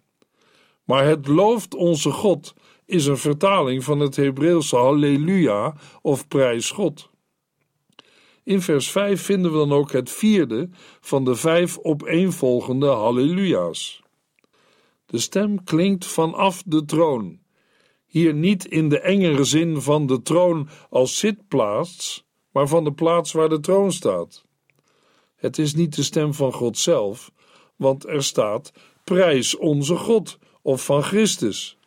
Maar 0.83 1.05
het 1.05 1.27
looft 1.27 1.75
onze 1.75 2.11
God 2.11 2.53
is 2.85 3.05
een 3.05 3.17
vertaling 3.17 3.83
van 3.83 3.99
het 3.99 4.15
Hebreeuwse 4.15 4.75
halleluja 4.75 5.75
of 6.01 6.27
prijs 6.27 6.71
God. 6.71 7.09
In 8.43 8.61
vers 8.61 8.91
5 8.91 9.21
vinden 9.21 9.51
we 9.51 9.57
dan 9.57 9.71
ook 9.71 9.91
het 9.91 10.09
vierde 10.09 10.69
van 10.99 11.25
de 11.25 11.35
vijf 11.35 11.77
opeenvolgende 11.77 12.87
halleluja's. 12.87 14.03
De 15.05 15.19
stem 15.19 15.63
klinkt 15.63 16.05
vanaf 16.05 16.63
de 16.65 16.85
troon. 16.85 17.39
Hier 18.05 18.33
niet 18.33 18.65
in 18.65 18.89
de 18.89 18.99
engere 18.99 19.43
zin 19.43 19.81
van 19.81 20.05
de 20.05 20.21
troon 20.21 20.69
als 20.89 21.17
zitplaats, 21.17 22.25
maar 22.55 22.67
van 22.67 22.83
de 22.83 22.93
plaats 22.93 23.31
waar 23.31 23.49
de 23.49 23.59
troon 23.59 23.91
staat. 23.91 24.45
Het 25.35 25.57
is 25.57 25.73
niet 25.73 25.95
de 25.95 26.03
stem 26.03 26.33
van 26.33 26.53
God 26.53 26.77
zelf, 26.77 27.31
want 27.75 28.07
er 28.07 28.23
staat: 28.23 28.73
Prijs 29.03 29.57
onze 29.57 29.95
God 29.95 30.39
of 30.61 30.85
van 30.85 31.03
Christus. 31.03 31.77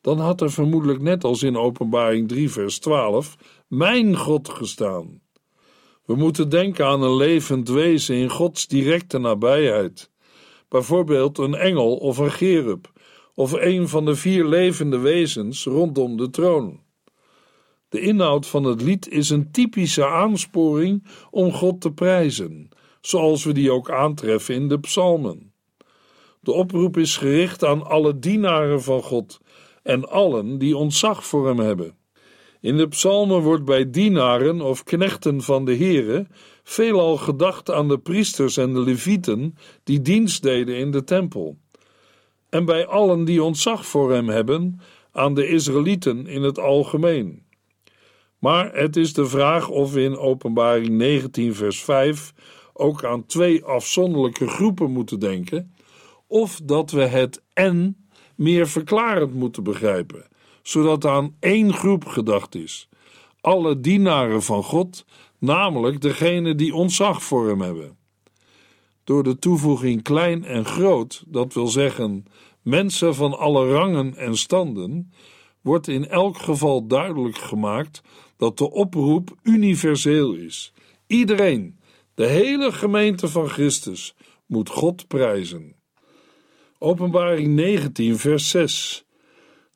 Dan 0.00 0.18
had 0.18 0.40
er 0.40 0.50
vermoedelijk 0.50 1.00
net 1.00 1.24
als 1.24 1.42
in 1.42 1.56
Openbaring 1.56 2.28
3, 2.28 2.50
vers 2.50 2.78
12, 2.78 3.36
Mijn 3.66 4.16
God 4.16 4.48
gestaan. 4.48 5.20
We 6.04 6.14
moeten 6.14 6.48
denken 6.48 6.86
aan 6.86 7.02
een 7.02 7.16
levend 7.16 7.68
wezen 7.68 8.16
in 8.16 8.30
Gods 8.30 8.66
directe 8.66 9.18
nabijheid. 9.18 10.10
Bijvoorbeeld 10.68 11.38
een 11.38 11.54
engel 11.54 11.96
of 11.96 12.18
een 12.18 12.32
gerub, 12.32 12.92
of 13.34 13.52
een 13.52 13.88
van 13.88 14.04
de 14.04 14.14
vier 14.14 14.44
levende 14.44 14.98
wezens 14.98 15.64
rondom 15.64 16.16
de 16.16 16.30
troon. 16.30 16.80
De 17.90 18.00
inhoud 18.00 18.46
van 18.46 18.64
het 18.64 18.82
lied 18.82 19.08
is 19.08 19.30
een 19.30 19.50
typische 19.50 20.06
aansporing 20.06 21.06
om 21.30 21.52
God 21.52 21.80
te 21.80 21.92
prijzen, 21.92 22.68
zoals 23.00 23.44
we 23.44 23.52
die 23.52 23.72
ook 23.72 23.90
aantreffen 23.90 24.54
in 24.54 24.68
de 24.68 24.80
psalmen. 24.80 25.52
De 26.40 26.52
oproep 26.52 26.96
is 26.96 27.16
gericht 27.16 27.64
aan 27.64 27.86
alle 27.86 28.18
dienaren 28.18 28.82
van 28.82 29.02
God 29.02 29.40
en 29.82 30.08
allen 30.08 30.58
die 30.58 30.76
ontzag 30.76 31.26
voor 31.26 31.46
hem 31.46 31.58
hebben. 31.58 31.94
In 32.60 32.76
de 32.76 32.88
psalmen 32.88 33.42
wordt 33.42 33.64
bij 33.64 33.90
dienaren 33.90 34.60
of 34.60 34.84
knechten 34.84 35.42
van 35.42 35.64
de 35.64 35.76
Here 35.76 36.26
veelal 36.62 37.16
gedacht 37.16 37.70
aan 37.70 37.88
de 37.88 37.98
priesters 37.98 38.56
en 38.56 38.72
de 38.72 38.80
levieten 38.80 39.54
die 39.84 40.02
dienst 40.02 40.42
deden 40.42 40.76
in 40.76 40.90
de 40.90 41.04
tempel. 41.04 41.58
En 42.48 42.64
bij 42.64 42.86
allen 42.86 43.24
die 43.24 43.42
ontzag 43.42 43.86
voor 43.86 44.12
hem 44.12 44.28
hebben, 44.28 44.80
aan 45.12 45.34
de 45.34 45.46
Israëlieten 45.46 46.26
in 46.26 46.42
het 46.42 46.58
algemeen. 46.58 47.48
Maar 48.40 48.74
het 48.74 48.96
is 48.96 49.12
de 49.12 49.26
vraag 49.26 49.68
of 49.68 49.92
we 49.92 50.02
in 50.02 50.16
Openbaring 50.16 50.88
19, 50.88 51.54
vers 51.54 51.82
5 51.82 52.32
ook 52.72 53.04
aan 53.04 53.26
twee 53.26 53.64
afzonderlijke 53.64 54.48
groepen 54.48 54.90
moeten 54.90 55.20
denken, 55.20 55.74
of 56.26 56.60
dat 56.64 56.90
we 56.90 57.02
het 57.02 57.42
en 57.52 58.08
meer 58.34 58.68
verklarend 58.68 59.34
moeten 59.34 59.62
begrijpen 59.62 60.28
zodat 60.62 61.06
aan 61.06 61.36
één 61.40 61.72
groep 61.72 62.06
gedacht 62.06 62.54
is: 62.54 62.88
alle 63.40 63.80
dienaren 63.80 64.42
van 64.42 64.62
God, 64.62 65.04
namelijk 65.38 66.00
degene 66.00 66.54
die 66.54 66.74
ontzag 66.74 67.22
voor 67.22 67.48
hem 67.48 67.60
hebben. 67.60 67.96
Door 69.04 69.22
de 69.22 69.38
toevoeging 69.38 70.02
klein 70.02 70.44
en 70.44 70.64
groot, 70.64 71.24
dat 71.26 71.54
wil 71.54 71.66
zeggen 71.66 72.24
mensen 72.62 73.14
van 73.14 73.38
alle 73.38 73.72
rangen 73.72 74.16
en 74.16 74.36
standen, 74.36 75.12
wordt 75.60 75.88
in 75.88 76.08
elk 76.08 76.38
geval 76.38 76.86
duidelijk 76.86 77.38
gemaakt 77.38 78.02
dat 78.40 78.58
de 78.58 78.70
oproep 78.70 79.30
universeel 79.42 80.34
is. 80.34 80.72
Iedereen, 81.06 81.78
de 82.14 82.26
hele 82.26 82.72
gemeente 82.72 83.28
van 83.28 83.48
Christus, 83.48 84.14
moet 84.46 84.68
God 84.68 85.06
prijzen. 85.06 85.74
Openbaring 86.78 87.48
19, 87.54 88.18
vers 88.18 88.50
6. 88.50 89.04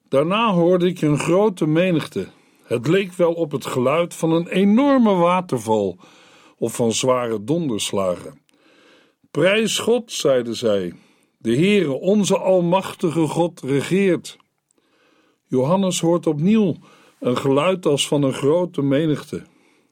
Daarna 0.09 0.53
hoorde 0.53 0.87
ik 0.87 1.01
een 1.03 1.19
grote 1.19 1.67
menigte. 1.67 2.29
Het 2.63 2.87
leek 2.89 3.13
wel 3.13 3.33
op 3.33 3.51
het 3.51 3.67
geluid 3.67 4.15
van 4.15 4.33
een 4.33 4.49
enorme 4.49 5.15
waterval 5.15 5.99
of 6.59 6.75
van 6.75 6.93
zware 6.93 7.45
donderslagen. 7.45 8.41
Prijs 9.31 9.79
God, 9.79 10.13
zeiden 10.13 10.57
zij, 10.57 10.93
de 11.39 11.57
Heere, 11.57 11.93
onze 11.93 12.39
Almachtige 12.39 13.27
God, 13.27 13.61
regeert. 13.61 14.37
Johannes 15.47 16.01
hoort 16.01 16.27
opnieuw 16.27 16.77
een 17.25 17.37
geluid 17.37 17.87
als 17.87 18.09
van 18.09 18.23
een 18.23 18.33
grote 18.33 18.83
menigte. 18.83 19.43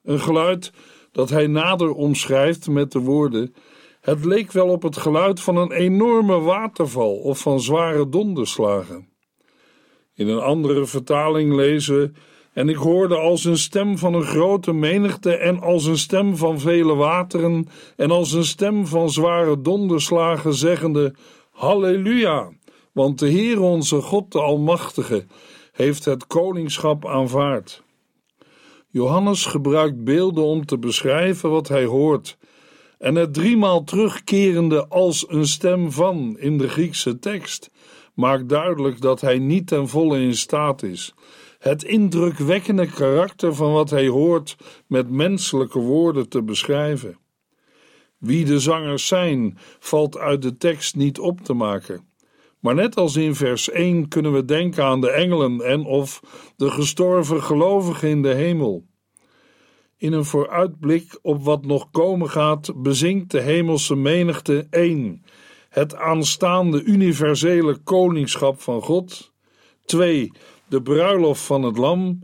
Een 0.05 0.21
geluid 0.21 0.73
dat 1.13 1.31
hij 1.31 1.47
nader 1.47 1.93
omschrijft 1.93 2.69
met 2.69 2.93
de 2.93 2.99
woorden: 2.99 3.55
Het 4.01 4.25
leek 4.25 4.53
wel 4.53 4.69
op 4.69 4.83
het 4.83 4.97
geluid 4.97 5.41
van 5.41 5.57
een 5.57 5.73
enorme 5.73 6.41
waterval 6.41 7.15
of 7.15 7.39
van 7.39 7.61
zware 7.61 8.09
donderslagen. 8.09 9.09
In 10.15 10.29
een 10.29 10.41
andere 10.41 10.87
vertaling 10.87 11.55
lezen 11.55 12.17
En 12.53 12.69
ik 12.69 12.77
hoorde 12.77 13.17
als 13.17 13.45
een 13.45 13.59
stem 13.59 13.99
van 13.99 14.15
een 14.15 14.23
grote 14.23 14.73
menigte, 14.73 15.37
en 15.37 15.61
als 15.61 15.85
een 15.85 15.99
stem 15.99 16.37
van 16.37 16.61
vele 16.61 16.95
wateren, 16.95 17.69
en 17.97 18.11
als 18.11 18.33
een 18.33 18.45
stem 18.45 18.87
van 18.87 19.11
zware 19.11 19.61
donderslagen, 19.61 20.55
zeggende: 20.55 21.15
Halleluja! 21.51 22.53
Want 22.93 23.19
de 23.19 23.29
Heer 23.29 23.61
onze 23.61 24.01
God, 24.01 24.33
de 24.33 24.41
Almachtige, 24.41 25.27
heeft 25.73 26.05
het 26.05 26.27
koningschap 26.27 27.07
aanvaard. 27.07 27.83
Johannes 28.89 29.47
gebruikt 29.47 30.05
beelden 30.05 30.45
om 30.45 30.67
te 30.67 30.79
beschrijven 30.79 31.51
wat 31.51 31.69
hij 31.69 31.85
hoort, 31.85 32.37
en 32.99 33.15
het 33.15 33.35
driemaal 33.35 33.85
terugkerende 33.85 34.89
als 34.89 35.25
een 35.29 35.47
stem 35.47 35.93
van 35.93 36.39
in 36.39 36.59
de 36.59 36.69
Griekse 36.69 37.19
tekst 37.19 37.71
maakt 38.15 38.49
duidelijk 38.49 39.01
dat 39.01 39.21
hij 39.21 39.39
niet 39.39 39.67
ten 39.67 39.89
volle 39.89 40.21
in 40.21 40.37
staat 40.37 40.83
is 40.83 41.15
het 41.63 41.83
indrukwekkende 41.83 42.87
karakter 42.87 43.55
van 43.55 43.73
wat 43.73 43.91
hij 43.91 44.09
hoort 44.09 44.57
met 44.87 45.11
menselijke 45.11 45.79
woorden 45.79 46.29
te 46.29 46.43
beschrijven. 46.43 47.19
Wie 48.19 48.45
de 48.45 48.59
zangers 48.59 49.07
zijn, 49.07 49.59
valt 49.79 50.19
uit 50.19 50.43
de 50.43 50.57
tekst 50.57 50.97
niet 50.97 51.19
op 51.19 51.41
te 51.41 51.53
maken. 51.53 52.12
Maar 52.63 52.75
net 52.75 52.97
als 52.97 53.17
in 53.17 53.35
vers 53.35 53.71
1 53.71 54.09
kunnen 54.09 54.33
we 54.33 54.45
denken 54.45 54.85
aan 54.85 55.01
de 55.01 55.11
engelen 55.11 55.61
en 55.61 55.85
of 55.85 56.21
de 56.57 56.71
gestorven 56.71 57.43
gelovigen 57.43 58.09
in 58.09 58.23
de 58.23 58.35
hemel. 58.35 58.87
In 59.97 60.13
een 60.13 60.25
vooruitblik 60.25 61.19
op 61.23 61.45
wat 61.45 61.65
nog 61.67 61.91
komen 61.91 62.31
gaat, 62.31 62.73
bezinkt 62.83 63.31
de 63.31 63.41
hemelse 63.41 63.97
menigte 63.97 64.67
één 64.71 65.25
het 65.69 65.95
aanstaande 65.95 66.83
universele 66.83 67.77
koningschap 67.77 68.61
van 68.61 68.83
God. 68.83 69.33
2. 69.85 70.33
De 70.69 70.83
bruiloft 70.83 71.43
van 71.43 71.63
het 71.63 71.77
Lam. 71.77 72.19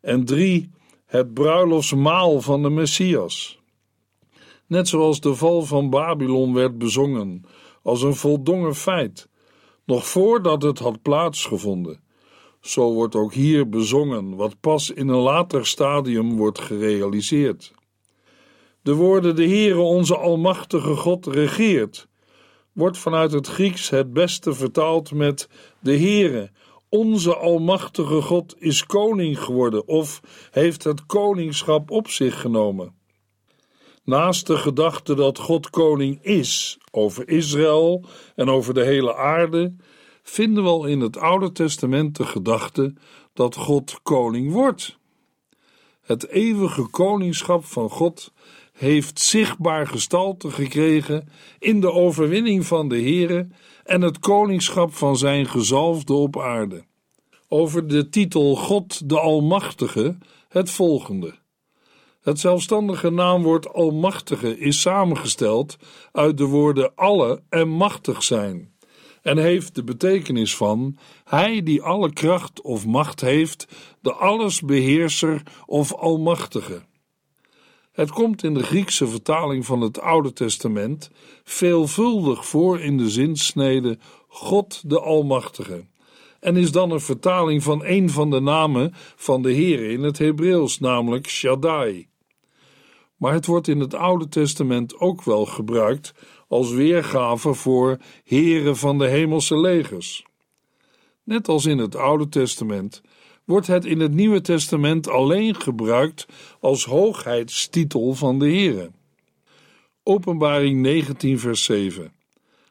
En 0.00 0.24
3. 0.24 0.70
Het 1.06 1.34
bruiloftsmaal 1.34 2.40
van 2.40 2.62
de 2.62 2.70
Messias. 2.70 3.60
Net 4.66 4.88
zoals 4.88 5.20
de 5.20 5.34
val 5.34 5.62
van 5.62 5.90
Babylon 5.90 6.54
werd 6.54 6.78
bezongen 6.78 7.44
als 7.82 8.02
een 8.02 8.14
voldongen 8.14 8.74
feit, 8.74 9.28
nog 9.84 10.06
voordat 10.06 10.62
het 10.62 10.78
had 10.78 11.02
plaatsgevonden. 11.02 12.00
Zo 12.60 12.92
wordt 12.92 13.14
ook 13.14 13.32
hier 13.32 13.68
bezongen 13.68 14.36
wat 14.36 14.60
pas 14.60 14.90
in 14.90 15.08
een 15.08 15.16
later 15.16 15.66
stadium 15.66 16.36
wordt 16.36 16.60
gerealiseerd. 16.60 17.72
De 18.82 18.94
woorden 18.94 19.36
de 19.36 19.48
Heere 19.48 19.80
onze 19.80 20.16
almachtige 20.16 20.96
God 20.96 21.26
regeert 21.26 22.08
wordt 22.72 22.98
vanuit 22.98 23.32
het 23.32 23.46
Grieks 23.46 23.90
het 23.90 24.12
beste 24.12 24.54
vertaald 24.54 25.12
met 25.12 25.48
de 25.80 25.96
Heere, 25.96 26.50
onze 26.88 27.36
almachtige 27.36 28.22
God 28.22 28.54
is 28.58 28.86
koning 28.86 29.38
geworden 29.38 29.88
of 29.88 30.20
heeft 30.50 30.84
het 30.84 31.06
koningschap 31.06 31.90
op 31.90 32.08
zich 32.08 32.40
genomen. 32.40 32.94
Naast 34.04 34.46
de 34.46 34.56
gedachte 34.56 35.14
dat 35.14 35.38
God 35.38 35.70
koning 35.70 36.22
is 36.22 36.78
over 36.90 37.28
Israël 37.28 38.04
en 38.34 38.48
over 38.48 38.74
de 38.74 38.84
hele 38.84 39.16
aarde, 39.16 39.74
vinden 40.22 40.62
we 40.62 40.68
al 40.68 40.84
in 40.84 41.00
het 41.00 41.16
Oude 41.16 41.52
Testament 41.52 42.16
de 42.16 42.26
gedachte 42.26 42.94
dat 43.32 43.56
God 43.56 44.00
koning 44.02 44.52
wordt. 44.52 44.98
Het 46.02 46.28
eeuwige 46.28 46.82
koningschap 46.82 47.64
van 47.64 47.90
God 47.90 48.32
heeft 48.72 49.20
zichtbaar 49.20 49.86
gestalte 49.86 50.50
gekregen 50.50 51.28
in 51.58 51.80
de 51.80 51.92
overwinning 51.92 52.66
van 52.66 52.88
de 52.88 53.00
Heere 53.00 53.48
en 53.84 54.00
het 54.02 54.18
koningschap 54.18 54.94
van 54.94 55.16
zijn 55.16 55.46
gezalfde 55.46 56.12
op 56.12 56.40
aarde. 56.40 56.84
Over 57.48 57.88
de 57.88 58.08
titel 58.08 58.56
God 58.56 59.08
de 59.08 59.20
Almachtige 59.20 60.18
het 60.48 60.70
volgende. 60.70 61.40
Het 62.22 62.40
zelfstandige 62.40 63.10
naamwoord 63.10 63.72
Almachtige 63.72 64.58
is 64.58 64.80
samengesteld 64.80 65.76
uit 66.12 66.38
de 66.38 66.44
woorden 66.44 66.94
alle 66.94 67.42
en 67.48 67.68
machtig 67.68 68.22
zijn 68.22 68.72
en 69.22 69.38
heeft 69.38 69.74
de 69.74 69.84
betekenis 69.84 70.56
van 70.56 70.98
Hij 71.24 71.62
die 71.62 71.82
alle 71.82 72.12
kracht 72.12 72.60
of 72.60 72.86
macht 72.86 73.20
heeft, 73.20 73.66
de 74.00 74.12
allesbeheerser 74.12 75.42
of 75.66 75.94
Almachtige. 75.94 76.82
Het 77.92 78.10
komt 78.10 78.44
in 78.44 78.54
de 78.54 78.62
Griekse 78.62 79.06
vertaling 79.06 79.66
van 79.66 79.80
het 79.80 80.00
Oude 80.00 80.32
Testament 80.32 81.10
veelvuldig 81.44 82.46
voor 82.46 82.80
in 82.80 82.98
de 82.98 83.10
zinsnede 83.10 83.98
God 84.28 84.90
de 84.90 85.00
Almachtige 85.00 85.84
en 86.40 86.56
is 86.56 86.72
dan 86.72 86.90
een 86.90 87.00
vertaling 87.00 87.62
van 87.62 87.84
een 87.84 88.10
van 88.10 88.30
de 88.30 88.40
namen 88.40 88.92
van 89.16 89.42
de 89.42 89.52
Heer 89.52 89.90
in 89.90 90.02
het 90.02 90.18
Hebreeuws, 90.18 90.78
namelijk 90.78 91.28
Shaddai. 91.28 92.11
Maar 93.22 93.32
het 93.32 93.46
wordt 93.46 93.68
in 93.68 93.80
het 93.80 93.94
Oude 93.94 94.28
Testament 94.28 94.98
ook 94.98 95.22
wel 95.22 95.46
gebruikt 95.46 96.14
als 96.48 96.70
weergave 96.70 97.54
voor 97.54 97.98
heren 98.24 98.76
van 98.76 98.98
de 98.98 99.06
hemelse 99.08 99.58
legers. 99.58 100.26
Net 101.22 101.48
als 101.48 101.66
in 101.66 101.78
het 101.78 101.96
Oude 101.96 102.28
Testament 102.28 103.02
wordt 103.44 103.66
het 103.66 103.84
in 103.84 104.00
het 104.00 104.12
Nieuwe 104.12 104.40
Testament 104.40 105.08
alleen 105.08 105.60
gebruikt 105.60 106.26
als 106.60 106.84
hoogheidstitel 106.84 108.14
van 108.14 108.38
de 108.38 108.44
Heere. 108.44 108.90
Openbaring 110.02 110.80
19 110.80 111.38
vers 111.38 111.64
7 111.64 112.12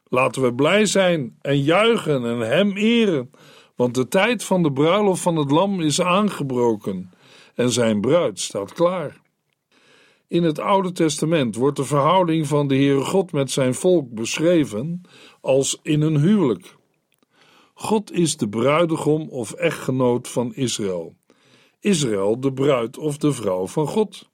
Laten 0.08 0.42
we 0.42 0.54
blij 0.54 0.86
zijn 0.86 1.38
en 1.42 1.62
juichen 1.62 2.26
en 2.26 2.40
Hem 2.40 2.78
eren, 2.78 3.32
want 3.76 3.96
de 3.96 4.08
tijd 4.08 4.44
van 4.44 4.64
de 4.64 4.72
bruiloft 4.72 5.22
van 5.22 5.36
het 5.36 5.52
lam 5.52 5.82
is 5.82 6.02
aangebroken 6.02 7.12
en 7.56 7.72
zijn 7.72 8.02
bruid 8.02 8.40
staat 8.40 8.74
klaar. 8.74 9.22
In 10.32 10.44
het 10.44 10.60
Oude 10.60 10.92
Testament 10.92 11.56
wordt 11.56 11.78
de 11.78 11.84
verhouding 11.84 12.48
van 12.48 12.68
de 12.68 12.76
Heere 12.76 13.02
God 13.04 13.32
met 13.32 13.52
zijn 13.52 13.74
volk 13.74 14.14
beschreven 14.14 15.02
als 15.42 15.80
in 15.84 16.02
een 16.02 16.18
huwelijk. 16.18 16.76
God 17.74 18.12
is 18.12 18.38
de 18.38 18.50
bruidegom 18.50 19.30
of 19.30 19.52
echtgenoot 19.52 20.28
van 20.28 20.56
Israël. 20.56 21.16
Israël 21.80 22.40
de 22.40 22.54
bruid 22.54 22.98
of 22.98 23.18
de 23.18 23.32
vrouw 23.32 23.68
van 23.68 23.88
God. 23.88 24.30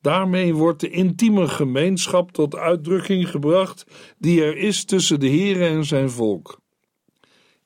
Daarmee 0.00 0.54
wordt 0.54 0.80
de 0.80 0.90
intieme 0.90 1.48
gemeenschap 1.48 2.32
tot 2.32 2.56
uitdrukking 2.56 3.28
gebracht 3.28 3.86
die 4.18 4.44
er 4.44 4.56
is 4.56 4.84
tussen 4.84 5.20
de 5.20 5.28
Heere 5.28 5.66
en 5.66 5.84
zijn 5.84 6.10
volk. 6.10 6.60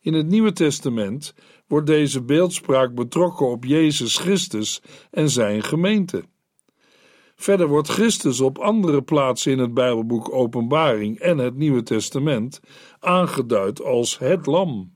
In 0.01 0.15
het 0.15 0.27
Nieuwe 0.27 0.53
Testament 0.53 1.35
wordt 1.67 1.87
deze 1.87 2.23
beeldspraak 2.23 2.95
betrokken 2.95 3.47
op 3.47 3.65
Jezus 3.65 4.17
Christus 4.17 4.83
en 5.11 5.31
zijn 5.31 5.63
gemeente. 5.63 6.25
Verder 7.37 7.67
wordt 7.67 7.89
Christus 7.89 8.41
op 8.41 8.59
andere 8.59 9.03
plaatsen 9.03 9.53
in 9.53 9.59
het 9.59 9.75
Bijbelboek 9.75 10.33
Openbaring 10.33 11.19
en 11.19 11.39
het 11.39 11.57
Nieuwe 11.57 11.83
Testament 11.83 12.61
aangeduid 13.01 13.83
als 13.83 14.19
het 14.19 14.47
Lam. 14.47 14.95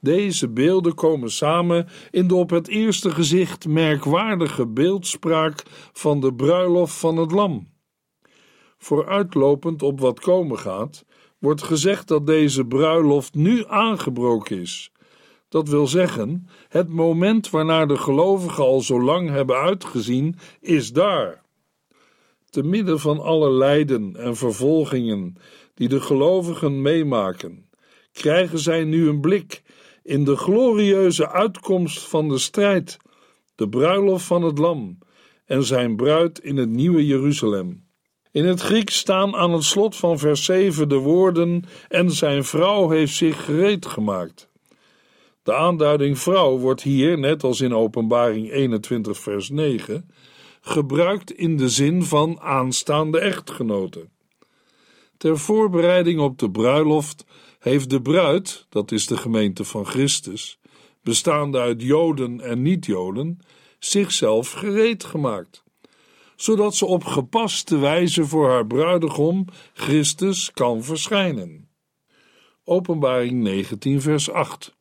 Deze 0.00 0.48
beelden 0.48 0.94
komen 0.94 1.30
samen 1.30 1.88
in 2.10 2.28
de 2.28 2.34
op 2.34 2.50
het 2.50 2.68
eerste 2.68 3.10
gezicht 3.10 3.68
merkwaardige 3.68 4.66
beeldspraak 4.66 5.62
van 5.92 6.20
de 6.20 6.34
bruiloft 6.34 6.94
van 6.94 7.16
het 7.16 7.32
Lam. 7.32 7.68
Vooruitlopend 8.78 9.82
op 9.82 10.00
wat 10.00 10.20
komen 10.20 10.58
gaat, 10.58 11.04
wordt 11.38 11.62
gezegd 11.62 12.08
dat 12.08 12.26
deze 12.26 12.64
bruiloft 12.64 13.34
nu 13.34 13.64
aangebroken 13.66 14.60
is. 14.60 14.92
Dat 15.50 15.68
wil 15.68 15.86
zeggen, 15.86 16.48
het 16.68 16.88
moment 16.88 17.50
waarnaar 17.50 17.88
de 17.88 17.96
gelovigen 17.96 18.64
al 18.64 18.80
zo 18.80 19.02
lang 19.02 19.30
hebben 19.30 19.56
uitgezien, 19.56 20.36
is 20.60 20.92
daar. 20.92 21.42
Te 22.50 22.62
midden 22.62 23.00
van 23.00 23.20
alle 23.20 23.50
lijden 23.50 24.16
en 24.16 24.36
vervolgingen 24.36 25.36
die 25.74 25.88
de 25.88 26.00
gelovigen 26.00 26.82
meemaken, 26.82 27.68
krijgen 28.12 28.58
zij 28.58 28.84
nu 28.84 29.08
een 29.08 29.20
blik 29.20 29.62
in 30.02 30.24
de 30.24 30.36
glorieuze 30.36 31.30
uitkomst 31.30 32.08
van 32.08 32.28
de 32.28 32.38
strijd, 32.38 32.96
de 33.54 33.68
bruiloft 33.68 34.24
van 34.24 34.42
het 34.42 34.58
Lam 34.58 34.98
en 35.44 35.64
zijn 35.64 35.96
bruid 35.96 36.38
in 36.38 36.56
het 36.56 36.68
nieuwe 36.68 37.06
Jeruzalem. 37.06 37.88
In 38.30 38.44
het 38.44 38.60
Grieks 38.60 38.96
staan 38.96 39.36
aan 39.36 39.52
het 39.52 39.64
slot 39.64 39.96
van 39.96 40.18
vers 40.18 40.44
7 40.44 40.88
de 40.88 40.96
woorden: 40.96 41.64
En 41.88 42.10
zijn 42.10 42.44
vrouw 42.44 42.88
heeft 42.88 43.14
zich 43.14 43.44
gereed 43.44 43.86
gemaakt. 43.86 44.49
De 45.50 45.56
aanduiding 45.56 46.18
vrouw 46.18 46.58
wordt 46.58 46.82
hier, 46.82 47.18
net 47.18 47.42
als 47.42 47.60
in 47.60 47.74
Openbaring 47.74 48.50
21, 48.50 49.18
vers 49.18 49.48
9, 49.48 50.10
gebruikt 50.60 51.32
in 51.32 51.56
de 51.56 51.68
zin 51.68 52.02
van 52.02 52.40
aanstaande 52.40 53.20
echtgenoten. 53.20 54.10
Ter 55.16 55.38
voorbereiding 55.38 56.20
op 56.20 56.38
de 56.38 56.50
bruiloft 56.50 57.24
heeft 57.58 57.90
de 57.90 58.02
bruid, 58.02 58.66
dat 58.68 58.92
is 58.92 59.06
de 59.06 59.16
gemeente 59.16 59.64
van 59.64 59.86
Christus, 59.86 60.58
bestaande 61.02 61.58
uit 61.58 61.82
Joden 61.82 62.40
en 62.40 62.62
niet-Joden, 62.62 63.38
zichzelf 63.78 64.52
gereed 64.52 65.04
gemaakt, 65.04 65.64
zodat 66.36 66.74
ze 66.74 66.86
op 66.86 67.04
gepaste 67.04 67.78
wijze 67.78 68.24
voor 68.24 68.48
haar 68.48 68.66
bruidegom 68.66 69.44
Christus 69.72 70.52
kan 70.52 70.82
verschijnen. 70.82 71.68
Openbaring 72.64 73.42
19, 73.42 74.00
vers 74.00 74.30
8. 74.30 74.78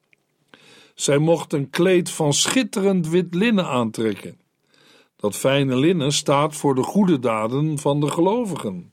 Zij 1.00 1.18
mocht 1.18 1.54
een 1.54 1.70
kleed 1.70 2.10
van 2.10 2.34
schitterend 2.34 3.08
wit 3.08 3.34
linnen 3.34 3.66
aantrekken. 3.66 4.40
Dat 5.16 5.36
fijne 5.36 5.76
linnen 5.76 6.12
staat 6.12 6.56
voor 6.56 6.76
de 6.76 6.84
goede 6.84 7.20
daden 7.20 7.78
van 7.78 8.00
de 8.00 8.12
gelovigen. 8.12 8.92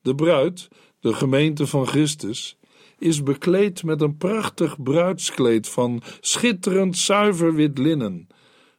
De 0.00 0.14
bruid, 0.14 0.68
de 1.00 1.14
gemeente 1.14 1.66
van 1.66 1.86
Christus, 1.86 2.56
is 2.98 3.22
bekleed 3.22 3.82
met 3.82 4.00
een 4.00 4.16
prachtig 4.16 4.82
bruidskleed 4.82 5.68
van 5.68 6.02
schitterend 6.20 6.96
zuiver 6.96 7.54
wit 7.54 7.78
linnen, 7.78 8.26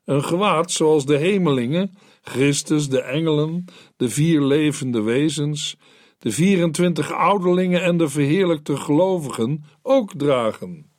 een 0.06 0.24
gewaad 0.24 0.72
zoals 0.72 1.06
de 1.06 1.18
hemelingen, 1.18 1.98
Christus, 2.22 2.90
de 2.90 3.02
engelen, 3.02 3.66
de 3.98 4.10
vier 4.10 4.42
levende 4.42 5.02
wezens, 5.02 5.78
de 6.20 6.32
24 6.32 7.12
ouderlingen 7.12 7.84
en 7.84 7.98
de 7.98 8.10
verheerlijkte 8.10 8.78
gelovigen 8.78 9.64
ook 9.82 10.14
dragen. 10.18 10.94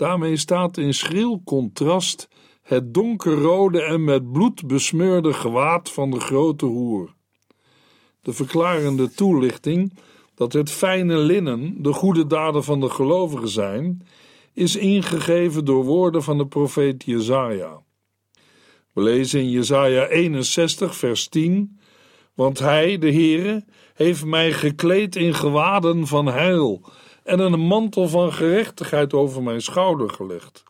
Daarmee 0.00 0.36
staat 0.36 0.76
in 0.76 0.94
schril 0.94 1.42
contrast 1.44 2.28
het 2.62 2.94
donkerrode 2.94 3.82
en 3.82 4.04
met 4.04 4.32
bloed 4.32 4.66
besmeurde 4.66 5.32
gewaad 5.32 5.90
van 5.90 6.10
de 6.10 6.20
grote 6.20 6.66
hoer. 6.66 7.14
De 8.20 8.32
verklarende 8.32 9.10
toelichting 9.10 9.92
dat 10.34 10.52
het 10.52 10.70
fijne 10.70 11.16
linnen 11.16 11.82
de 11.82 11.92
goede 11.92 12.26
daden 12.26 12.64
van 12.64 12.80
de 12.80 12.90
gelovigen 12.90 13.48
zijn, 13.48 14.06
is 14.52 14.76
ingegeven 14.76 15.64
door 15.64 15.84
woorden 15.84 16.22
van 16.22 16.38
de 16.38 16.46
profeet 16.46 17.04
Jezaja. 17.04 17.82
We 18.92 19.02
lezen 19.02 19.40
in 19.40 19.50
Jezaja 19.50 20.06
61 20.06 20.96
vers 20.96 21.28
10 21.28 21.78
Want 22.34 22.58
hij, 22.58 22.98
de 22.98 23.12
Heere, 23.12 23.64
heeft 23.94 24.24
mij 24.24 24.52
gekleed 24.52 25.16
in 25.16 25.34
gewaden 25.34 26.06
van 26.06 26.26
heil 26.26 26.82
en 27.30 27.38
een 27.38 27.60
mantel 27.60 28.08
van 28.08 28.32
gerechtigheid 28.32 29.12
over 29.14 29.42
mijn 29.42 29.62
schouder 29.62 30.10
gelegd. 30.10 30.64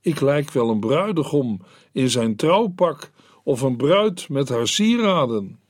Ik 0.00 0.20
lijk 0.20 0.50
wel 0.50 0.70
een 0.70 0.80
bruidegom 0.80 1.60
in 1.92 2.10
zijn 2.10 2.36
trouwpak 2.36 3.10
of 3.44 3.60
een 3.60 3.76
bruid 3.76 4.28
met 4.28 4.48
haar 4.48 4.68
sieraden. 4.68 5.60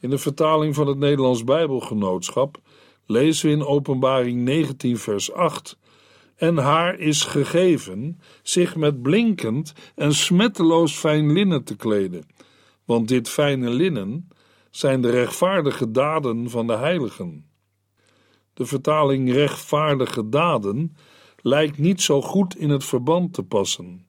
In 0.00 0.10
de 0.10 0.18
vertaling 0.18 0.74
van 0.74 0.86
het 0.86 0.98
Nederlands 0.98 1.44
Bijbelgenootschap 1.44 2.58
lezen 3.06 3.48
we 3.48 3.54
in 3.54 3.64
Openbaring 3.64 4.42
19, 4.42 4.98
vers 4.98 5.32
8: 5.32 5.78
En 6.36 6.56
haar 6.56 6.98
is 6.98 7.22
gegeven 7.22 8.20
zich 8.42 8.76
met 8.76 9.02
blinkend 9.02 9.72
en 9.94 10.14
smetteloos 10.14 10.94
fijn 10.96 11.32
linnen 11.32 11.64
te 11.64 11.76
kleden, 11.76 12.26
want 12.84 13.08
dit 13.08 13.28
fijne 13.28 13.70
linnen 13.70 14.28
zijn 14.70 15.00
de 15.00 15.10
rechtvaardige 15.10 15.90
daden 15.90 16.50
van 16.50 16.66
de 16.66 16.76
heiligen. 16.76 17.52
De 18.54 18.66
vertaling 18.66 19.32
rechtvaardige 19.32 20.28
daden 20.28 20.96
lijkt 21.36 21.78
niet 21.78 22.02
zo 22.02 22.22
goed 22.22 22.56
in 22.56 22.70
het 22.70 22.84
verband 22.84 23.32
te 23.32 23.42
passen, 23.42 24.06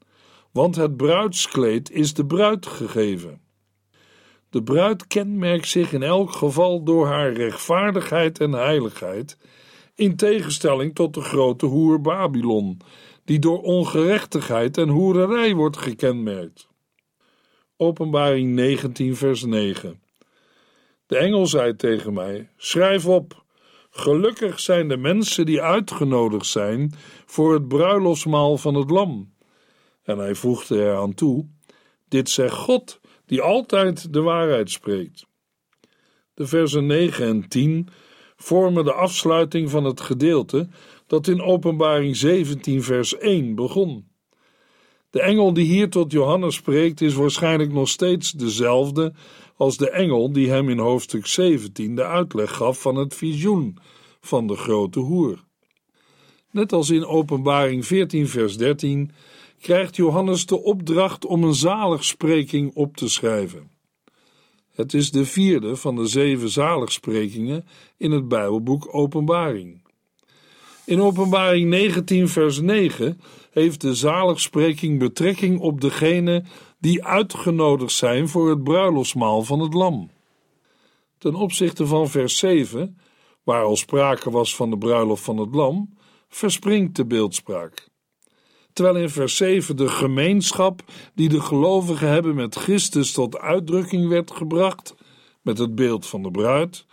want 0.52 0.76
het 0.76 0.98
bruidskleed 0.98 1.92
is 1.92 2.14
de 2.14 2.26
bruid 2.26 2.66
gegeven. 2.66 3.42
De 4.50 4.64
bruid 4.64 5.08
kenmerkt 5.08 5.68
zich 5.68 5.94
in 5.94 6.04
elk 6.04 6.32
geval 6.32 6.84
door 6.84 7.08
haar 7.08 7.34
rechtvaardigheid 7.34 8.40
en 8.40 8.52
heiligheid, 8.52 9.38
in 9.96 10.16
tegenstelling 10.16 10.96
tot 10.96 11.14
de 11.14 11.22
grote 11.22 11.66
hoer 11.66 12.02
Babylon, 12.02 12.82
die 13.24 13.40
door 13.40 13.62
ongerechtigheid 13.62 14.78
en 14.78 14.90
hoererij 14.90 15.54
wordt 15.54 15.78
gekenmerkt. 15.78 16.68
Openbaring 17.78 18.54
19, 18.54 19.16
vers 19.16 19.44
9. 19.44 20.02
De 21.06 21.18
engel 21.18 21.48
zei 21.48 21.76
tegen 21.76 22.14
mij: 22.14 22.50
Schrijf 22.58 23.06
op. 23.06 23.45
Gelukkig 23.98 24.60
zijn 24.60 24.88
de 24.88 24.98
mensen 24.98 25.46
die 25.46 25.62
uitgenodigd 25.62 26.46
zijn 26.46 26.94
voor 27.26 27.54
het 27.54 27.68
bruiloftsmaal 27.68 28.58
van 28.58 28.76
het 28.76 28.90
Lam. 28.90 29.34
En 30.04 30.18
hij 30.18 30.36
voegde 30.36 30.82
eraan 30.82 31.14
toe: 31.14 31.48
Dit 32.08 32.30
zegt 32.30 32.54
God, 32.54 33.00
die 33.26 33.42
altijd 33.42 34.14
de 34.14 34.22
waarheid 34.22 34.70
spreekt. 34.72 35.26
De 36.34 36.48
versen 36.48 36.86
9 36.86 37.26
en 37.26 37.50
10 37.50 37.88
vormen 38.36 38.84
de 38.84 38.94
afsluiting 38.94 39.70
van 39.70 39.84
het 39.84 40.02
gedeelte 40.02 40.68
dat 41.08 41.28
in 41.28 41.42
Openbaring 41.42 42.16
17, 42.16 42.84
vers 42.84 43.18
1 43.18 43.56
begon. 43.56 44.08
De 45.10 45.22
engel 45.22 45.54
die 45.54 45.66
hier 45.66 45.90
tot 45.90 46.12
Johannes 46.12 46.56
spreekt, 46.56 47.02
is 47.02 47.14
waarschijnlijk 47.14 47.74
nog 47.74 47.90
steeds 47.90 48.32
dezelfde 48.32 49.14
als 49.56 49.78
de 49.78 49.90
engel 49.90 50.32
die 50.32 50.50
hem 50.50 50.70
in 50.70 50.80
hoofdstuk 50.80 51.26
17 51.26 51.96
de 51.96 52.06
uitleg 52.06 52.56
gaf 52.56 52.82
van 52.82 52.96
het 52.96 53.16
visioen 53.16 53.78
van 54.22 54.48
de 54.48 54.56
grote 54.56 55.00
hoer. 55.00 55.44
Net 56.52 56.74
als 56.74 56.90
in 56.90 57.06
Openbaring 57.06 57.86
14, 57.86 58.28
vers 58.28 58.58
13 58.58 59.12
krijgt 59.60 59.96
Johannes 59.96 60.46
de 60.46 60.64
opdracht 60.64 61.26
om 61.26 61.44
een 61.44 61.54
zaligspreking 61.54 62.72
op 62.74 62.98
te 62.98 63.10
schrijven. 63.10 63.72
Het 64.72 64.94
is 64.94 65.12
de 65.12 65.26
vierde 65.26 65.76
van 65.76 65.96
de 65.96 66.06
zeven 66.06 66.50
zaligsprekingen 66.50 67.66
in 67.98 68.12
het 68.12 68.28
Bijbelboek 68.28 68.96
Openbaring. 68.96 69.84
In 70.86 71.02
Openbaring 71.02 71.70
19, 71.70 72.28
vers 72.28 72.60
9 72.60 73.22
heeft 73.52 73.82
de 73.82 73.96
zaligspreking 73.96 75.00
betrekking 75.00 75.60
op 75.60 75.82
degene 75.82 76.44
die 76.86 77.06
uitgenodigd 77.06 77.92
zijn 77.92 78.30
voor 78.30 78.50
het 78.50 78.64
bruiloftsmaal 78.64 79.44
van 79.44 79.60
het 79.60 79.74
Lam. 79.74 80.10
Ten 81.18 81.36
opzichte 81.36 81.86
van 81.86 82.10
vers 82.10 82.38
7, 82.38 82.98
waar 83.44 83.64
al 83.64 83.76
sprake 83.76 84.32
was 84.32 84.56
van 84.56 84.70
de 84.70 84.78
bruiloft 84.78 85.24
van 85.24 85.38
het 85.38 85.56
Lam, 85.56 85.98
verspringt 86.30 86.96
de 86.96 87.06
beeldspraak. 87.06 87.88
Terwijl 88.74 88.98
in 88.98 89.10
vers 89.10 89.36
7 89.36 89.76
de 89.76 89.88
gemeenschap 89.88 90.84
die 91.16 91.30
de 91.30 91.42
gelovigen 91.42 92.10
hebben 92.10 92.36
met 92.36 92.56
Christus 92.56 93.12
tot 93.12 93.38
uitdrukking 93.38 94.08
werd 94.08 94.32
gebracht, 94.32 94.96
met 95.42 95.58
het 95.58 95.76
beeld 95.76 96.06
van 96.06 96.24
de 96.24 96.32
bruid, 96.32 96.86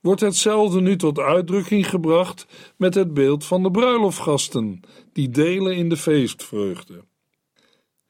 wordt 0.00 0.20
hetzelfde 0.20 0.80
nu 0.80 0.96
tot 0.96 1.18
uitdrukking 1.18 1.88
gebracht 1.88 2.46
met 2.76 2.94
het 2.94 3.14
beeld 3.14 3.44
van 3.44 3.62
de 3.62 3.70
bruiloftgasten, 3.70 4.80
die 5.12 5.30
delen 5.30 5.76
in 5.76 5.88
de 5.88 5.96
feestvreugde. 5.96 7.04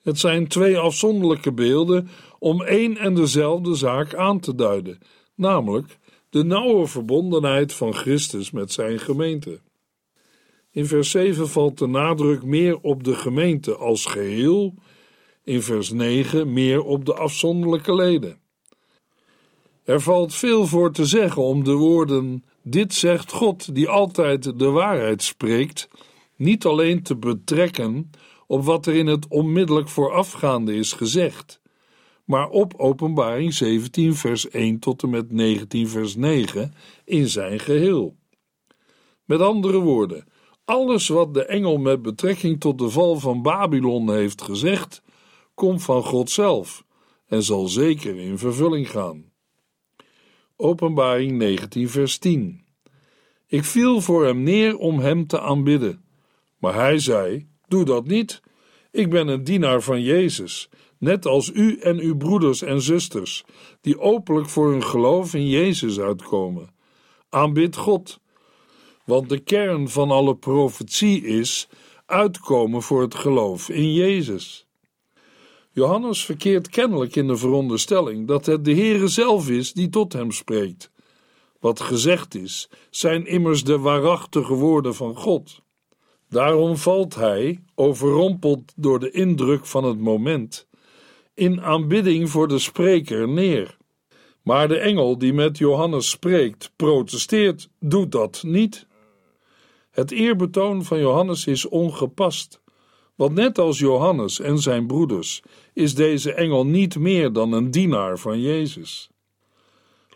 Het 0.07 0.19
zijn 0.19 0.49
twee 0.49 0.79
afzonderlijke 0.79 1.53
beelden 1.53 2.09
om 2.39 2.63
één 2.63 2.97
en 2.97 3.15
dezelfde 3.15 3.75
zaak 3.75 4.15
aan 4.15 4.41
te 4.41 4.55
duiden, 4.55 4.99
namelijk 5.35 5.99
de 6.31 6.45
nauwe 6.45 6.87
verbondenheid 6.87 7.73
van 7.73 7.95
Christus 7.95 8.51
met 8.51 8.73
zijn 8.73 8.99
gemeente. 8.99 9.61
In 10.71 10.87
vers 10.87 11.11
7 11.11 11.49
valt 11.49 11.79
de 11.79 11.87
nadruk 11.87 12.43
meer 12.43 12.79
op 12.81 13.05
de 13.05 13.15
gemeente 13.15 13.77
als 13.77 14.05
geheel, 14.05 14.75
in 15.45 15.63
vers 15.63 15.91
9 15.91 16.53
meer 16.53 16.83
op 16.83 17.05
de 17.05 17.15
afzonderlijke 17.15 17.95
leden. 17.95 18.39
Er 19.85 20.01
valt 20.01 20.35
veel 20.35 20.67
voor 20.67 20.93
te 20.93 21.05
zeggen 21.05 21.43
om 21.43 21.65
de 21.65 21.75
woorden: 21.75 22.45
Dit 22.63 22.95
zegt 22.95 23.33
God, 23.33 23.75
die 23.75 23.89
altijd 23.89 24.59
de 24.59 24.71
waarheid 24.71 25.23
spreekt, 25.23 25.89
niet 26.37 26.65
alleen 26.65 27.03
te 27.03 27.17
betrekken 27.17 28.11
op 28.47 28.65
wat 28.65 28.87
er 28.87 28.95
in 28.95 29.07
het 29.07 29.29
onmiddellijk 29.29 29.89
voorafgaande 29.89 30.75
is 30.75 30.93
gezegd, 30.93 31.61
maar 32.25 32.49
op 32.49 32.75
Openbaring 32.77 33.55
17, 33.55 34.15
vers 34.15 34.49
1 34.49 34.79
tot 34.79 35.03
en 35.03 35.11
met 35.11 35.33
19, 35.33 35.89
vers 35.89 36.17
9 36.17 36.75
in 37.05 37.29
zijn 37.29 37.61
geheel. 37.61 38.17
Met 39.25 39.41
andere 39.41 39.79
woorden, 39.79 40.25
alles 40.65 41.09
wat 41.09 41.35
de 41.35 41.45
engel 41.45 41.79
met 41.79 42.03
betrekking 42.03 42.61
tot 42.61 42.79
de 42.79 42.91
val 42.91 43.19
van 43.19 43.43
Babylon 43.43 44.11
heeft 44.11 44.43
gezegd, 44.43 45.03
komt 45.55 45.83
van 45.83 46.03
God 46.03 46.31
zelf 46.31 46.85
en 47.27 47.43
zal 47.43 47.69
zeker 47.69 48.19
in 48.19 48.39
vervulling 48.39 48.91
gaan. 48.91 49.33
Openbaring 50.57 51.33
19, 51.33 51.89
vers 51.89 52.19
10. 52.19 52.65
Ik 53.47 53.65
viel 53.65 54.01
voor 54.01 54.25
hem 54.25 54.43
neer 54.43 54.77
om 54.77 54.99
hem 54.99 55.27
te 55.27 55.41
aanbidden. 55.41 56.05
Maar 56.59 56.75
hij 56.75 56.99
zei: 56.99 57.49
Doe 57.69 57.85
dat 57.85 58.07
niet. 58.07 58.41
Ik 58.91 59.11
ben 59.11 59.29
een 59.29 59.45
dienaar 59.45 59.83
van 59.83 60.03
Jezus, 60.03 60.69
net 60.99 61.27
als 61.27 61.51
u 61.55 61.79
en 61.79 61.99
uw 61.99 62.17
broeders 62.17 62.63
en 62.63 62.83
zusters, 62.83 63.45
die 63.81 64.01
openlijk 64.01 64.49
voor 64.49 64.71
hun 64.71 64.85
geloof 64.85 65.35
in 65.35 65.49
Jezus 65.49 66.01
uitkomen. 66.01 66.75
Aanbid 67.29 67.77
God. 67.77 68.21
Want 69.05 69.29
de 69.29 69.39
kern 69.39 69.89
van 69.89 70.11
alle 70.11 70.37
profetie 70.37 71.23
is 71.23 71.69
uitkomen 72.07 72.83
voor 72.83 73.03
het 73.03 73.15
geloof 73.15 73.69
in 73.69 73.93
Jezus. 73.93 74.67
Johannes 75.71 76.25
verkeert 76.25 76.69
kennelijk 76.69 77.17
in 77.17 77.27
de 77.27 77.37
veronderstelling 77.37 78.27
dat 78.27 78.47
het 78.47 78.65
de 78.65 78.75
Heere 78.75 79.09
zelf 79.09 79.49
is 79.49 79.73
die 79.73 79.89
tot 79.89 80.13
hem 80.13 80.31
spreekt. 80.31 80.91
Wat 81.61 81.81
gezegd 81.81 82.35
is, 82.35 82.69
zijn 82.91 83.27
immers 83.27 83.65
de 83.65 83.79
waarachtige 83.79 84.55
woorden 84.55 84.95
van 84.95 85.17
God. 85.17 85.63
Daarom 86.29 86.77
valt 86.77 87.15
hij, 87.15 87.63
overrompeld 87.75 88.73
door 88.77 88.99
de 88.99 89.11
indruk 89.11 89.67
van 89.67 89.85
het 89.85 89.99
moment, 89.99 90.69
in 91.35 91.63
aanbidding 91.63 92.31
voor 92.31 92.49
de 92.49 92.59
spreker 92.59 93.29
neer. 93.29 93.77
Maar 94.43 94.69
de 94.69 94.79
engel 94.79 95.19
die 95.19 95.33
met 95.33 95.59
Johannes 95.59 96.11
spreekt, 96.11 96.73
protesteert, 96.77 97.69
doet 97.81 98.13
dat 98.13 98.43
niet. 98.43 98.87
Het 99.91 100.11
eerbetoon 100.11 100.85
van 100.85 100.99
Johannes 100.99 101.47
is 101.47 101.69
ongepast. 101.69 102.61
Want 103.15 103.35
net 103.35 103.59
als 103.59 103.79
Johannes 103.79 104.41
en 104.41 104.59
zijn 104.59 104.87
broeders 104.87 105.43
is 105.73 105.95
deze 105.95 106.33
engel 106.33 106.67
niet 106.67 106.99
meer 106.99 107.33
dan 107.33 107.53
een 107.53 107.71
dienaar 107.71 108.19
van 108.19 108.41
Jezus. 108.41 109.11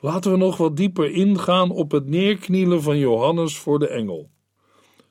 Laten 0.01 0.31
we 0.31 0.37
nog 0.37 0.57
wat 0.57 0.77
dieper 0.77 1.11
ingaan 1.11 1.70
op 1.70 1.90
het 1.90 2.07
neerknielen 2.07 2.83
van 2.83 2.99
Johannes 2.99 3.59
voor 3.59 3.79
de 3.79 3.88
engel. 3.88 4.31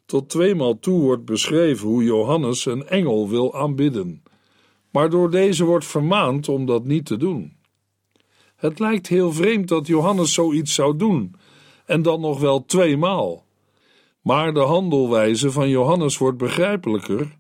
Tot 0.10 0.30
tweemaal 0.30 0.80
toe 0.80 1.02
wordt 1.02 1.26
beschreven 1.26 1.88
hoe 1.88 2.04
Johannes 2.04 2.66
een 2.66 2.88
engel 2.88 3.30
wil 3.30 3.56
aanbidden, 3.56 4.24
maar 4.92 5.10
door 5.10 5.32
deze 5.32 5.66
wordt 5.66 5.86
vermaand 5.86 6.50
om 6.50 6.66
dat 6.66 6.86
niet 6.86 7.06
te 7.06 7.18
doen. 7.18 7.58
Het 8.56 8.80
lijkt 8.80 9.08
heel 9.08 9.34
vreemd 9.34 9.68
dat 9.68 9.88
Johannes 9.88 10.34
zoiets 10.34 10.74
zou 10.74 10.96
doen, 10.96 11.36
en 11.86 12.02
dan 12.02 12.22
nog 12.22 12.40
wel 12.40 12.66
tweemaal. 12.66 13.46
Maar 14.22 14.54
de 14.54 14.60
handelwijze 14.60 15.52
van 15.52 15.70
Johannes 15.70 16.18
wordt 16.18 16.38
begrijpelijker 16.38 17.38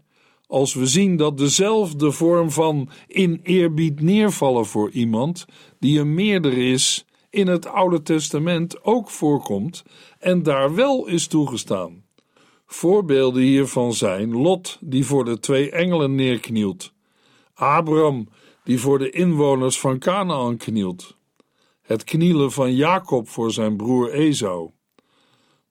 als 0.47 0.73
we 0.73 0.87
zien 0.87 1.17
dat 1.17 1.37
dezelfde 1.37 2.11
vorm 2.11 2.51
van 2.51 2.89
in 3.07 3.39
eerbied 3.43 4.01
neervallen 4.01 4.65
voor 4.65 4.89
iemand, 4.91 5.45
die 5.79 5.99
een 5.99 6.13
meerder 6.13 6.57
is, 6.57 7.05
in 7.29 7.47
het 7.47 7.67
Oude 7.67 8.01
Testament 8.01 8.83
ook 8.83 9.09
voorkomt 9.09 9.83
en 10.19 10.43
daar 10.43 10.75
wel 10.75 11.07
is 11.07 11.27
toegestaan. 11.27 12.07
Voorbeelden 12.71 13.41
hiervan 13.41 13.93
zijn 13.93 14.31
Lot, 14.31 14.77
die 14.81 15.05
voor 15.05 15.25
de 15.25 15.39
twee 15.39 15.71
engelen 15.71 16.15
neerknielt, 16.15 16.93
Abraham, 17.53 18.27
die 18.63 18.79
voor 18.79 18.99
de 18.99 19.09
inwoners 19.09 19.79
van 19.79 19.99
Canaan 19.99 20.57
knielt, 20.57 21.17
het 21.81 22.03
knielen 22.03 22.51
van 22.51 22.75
Jacob 22.75 23.27
voor 23.27 23.51
zijn 23.51 23.77
broer 23.77 24.11
Esau, 24.11 24.71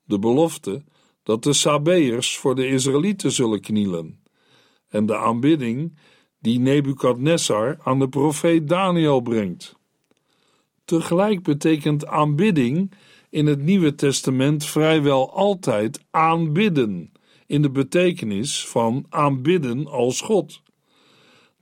de 0.05 0.19
belofte 0.19 0.85
dat 1.23 1.43
de 1.43 1.53
Sabeërs 1.53 2.39
voor 2.39 2.55
de 2.55 2.69
Israëlieten 2.69 3.33
zullen 3.33 3.61
knielen. 3.61 4.23
En 4.89 5.07
de 5.07 5.17
aanbidding 5.17 5.99
die 6.39 6.59
Nebukadnessar 6.59 7.79
aan 7.83 7.99
de 7.99 8.09
profeet 8.09 8.69
Daniel 8.69 9.21
brengt. 9.21 9.77
Tegelijk 10.85 11.43
betekent 11.43 12.07
aanbidding 12.07 12.93
in 13.31 13.47
het 13.47 13.63
Nieuwe 13.63 13.95
Testament 13.95 14.65
vrijwel 14.65 15.33
altijd 15.33 16.05
aanbidden 16.11 17.13
in 17.47 17.63
de 17.63 17.71
betekenis 17.71 18.67
van 18.67 19.07
aanbidden 19.09 19.87
als 19.87 20.21
God. 20.21 20.63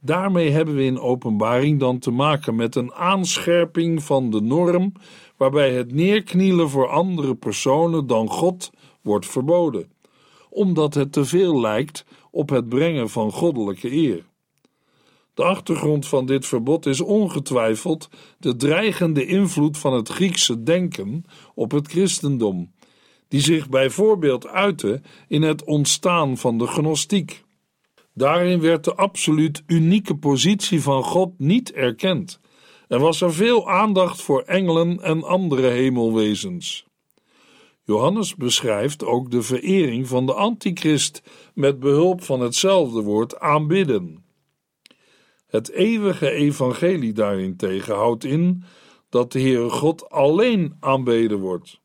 Daarmee 0.00 0.50
hebben 0.50 0.74
we 0.74 0.84
in 0.84 1.00
openbaring 1.00 1.80
dan 1.80 1.98
te 1.98 2.10
maken 2.10 2.56
met 2.56 2.74
een 2.74 2.92
aanscherping 2.92 4.02
van 4.02 4.30
de 4.30 4.40
norm, 4.40 4.92
waarbij 5.36 5.72
het 5.72 5.92
neerknielen 5.92 6.70
voor 6.70 6.88
andere 6.88 7.34
personen 7.34 8.06
dan 8.06 8.28
God 8.28 8.70
wordt 9.02 9.26
verboden, 9.26 9.92
omdat 10.50 10.94
het 10.94 11.12
te 11.12 11.24
veel 11.24 11.60
lijkt 11.60 12.04
op 12.30 12.48
het 12.48 12.68
brengen 12.68 13.10
van 13.10 13.32
goddelijke 13.32 13.92
eer. 13.92 14.24
De 15.36 15.44
achtergrond 15.44 16.06
van 16.06 16.26
dit 16.26 16.46
verbod 16.46 16.86
is 16.86 17.00
ongetwijfeld 17.00 18.08
de 18.38 18.56
dreigende 18.56 19.26
invloed 19.26 19.78
van 19.78 19.92
het 19.92 20.08
Griekse 20.08 20.62
denken 20.62 21.24
op 21.54 21.70
het 21.70 21.88
christendom, 21.88 22.72
die 23.28 23.40
zich 23.40 23.68
bijvoorbeeld 23.68 24.46
uitte 24.46 25.00
in 25.28 25.42
het 25.42 25.64
ontstaan 25.64 26.36
van 26.36 26.58
de 26.58 26.66
gnostiek. 26.66 27.44
Daarin 28.14 28.60
werd 28.60 28.84
de 28.84 28.94
absoluut 28.94 29.62
unieke 29.66 30.16
positie 30.16 30.82
van 30.82 31.02
God 31.02 31.38
niet 31.38 31.72
erkend 31.72 32.40
en 32.88 33.00
was 33.00 33.20
er 33.20 33.32
veel 33.32 33.70
aandacht 33.70 34.22
voor 34.22 34.42
engelen 34.42 35.02
en 35.02 35.22
andere 35.22 35.68
hemelwezens. 35.68 36.86
Johannes 37.84 38.34
beschrijft 38.34 39.04
ook 39.04 39.30
de 39.30 39.42
verering 39.42 40.08
van 40.08 40.26
de 40.26 40.34
antichrist 40.34 41.22
met 41.54 41.80
behulp 41.80 42.22
van 42.22 42.40
hetzelfde 42.40 43.00
woord 43.02 43.40
aanbidden. 43.40 44.25
Het 45.56 45.70
eeuwige 45.70 46.30
evangelie 46.30 47.12
daarentegen 47.12 47.94
houdt 47.94 48.24
in 48.24 48.64
dat 49.08 49.32
de 49.32 49.40
Heere 49.40 49.70
God 49.70 50.10
alleen 50.10 50.76
aanbeden 50.80 51.38
wordt. 51.38 51.80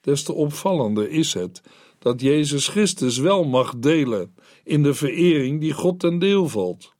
Des 0.00 0.22
te 0.22 0.32
opvallender 0.32 1.10
is 1.10 1.34
het 1.34 1.62
dat 1.98 2.20
Jezus 2.20 2.68
Christus 2.68 3.18
wel 3.18 3.44
mag 3.44 3.74
delen 3.78 4.34
in 4.64 4.82
de 4.82 4.94
verering 4.94 5.60
die 5.60 5.72
God 5.72 6.00
ten 6.00 6.18
deel 6.18 6.48
valt. 6.48 6.92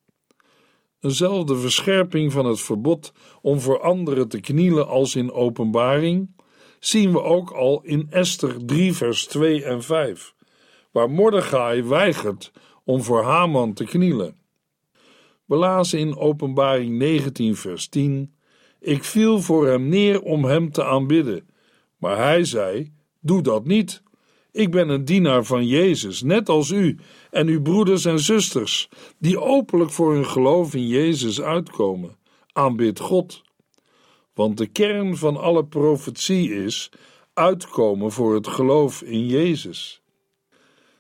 Eenzelfde 1.01 1.57
verscherping 1.57 2.33
van 2.33 2.47
het 2.47 2.61
verbod 2.61 3.13
om 3.43 3.61
voor 3.61 3.81
anderen 3.81 4.29
te 4.29 4.41
knielen 4.41 4.89
als 4.89 5.15
in 5.15 5.33
openbaring 5.33 6.31
zien 6.79 7.13
we 7.13 7.23
ook 7.23 7.51
al 7.51 7.81
in 7.83 8.07
Esther 8.11 8.65
3 8.65 8.93
vers 8.93 9.27
2 9.27 9.65
en 9.65 9.83
5, 9.83 10.35
waar 10.91 11.11
Mordechai 11.11 11.83
weigert 11.83 12.53
om 12.85 13.03
voor 13.03 13.23
Haman 13.23 13.73
te 13.73 13.85
knielen. 13.85 14.38
We 15.49 15.57
lazen 15.57 15.99
in 15.99 16.17
Openbaring 16.17 16.99
19, 16.99 17.57
vers 17.57 17.89
10: 17.89 18.35
Ik 18.81 19.05
viel 19.05 19.41
voor 19.41 19.67
hem 19.67 19.89
neer 19.89 20.23
om 20.23 20.45
hem 20.45 20.73
te 20.73 20.85
aanbidden. 20.85 21.49
Maar 21.97 22.17
hij 22.17 22.45
zei: 22.45 22.93
Doe 23.21 23.43
dat 23.43 23.65
niet. 23.65 24.03
Ik 24.53 24.71
ben 24.71 24.89
een 24.89 25.05
dienaar 25.05 25.45
van 25.45 25.67
Jezus, 25.67 26.23
net 26.23 26.49
als 26.49 26.71
u 26.71 26.99
en 27.31 27.47
uw 27.47 27.63
broeders 27.63 28.05
en 28.05 28.19
zusters, 28.19 28.89
die 29.19 29.41
openlijk 29.41 29.91
voor 29.91 30.15
hun 30.15 30.27
geloof 30.27 30.75
in 30.75 30.87
Jezus 30.87 31.41
uitkomen. 31.41 32.17
Aanbid 32.53 33.01
God. 33.01 33.43
Want 34.35 34.59
de 34.59 34.67
kern 34.67 35.17
van 35.17 35.37
alle 35.37 35.65
profetie 35.65 36.65
is 36.65 36.91
uitkomen 37.35 38.13
voor 38.13 38.35
het 38.35 38.47
geloof 38.49 39.03
in 39.03 39.27
Jezus. 39.27 40.03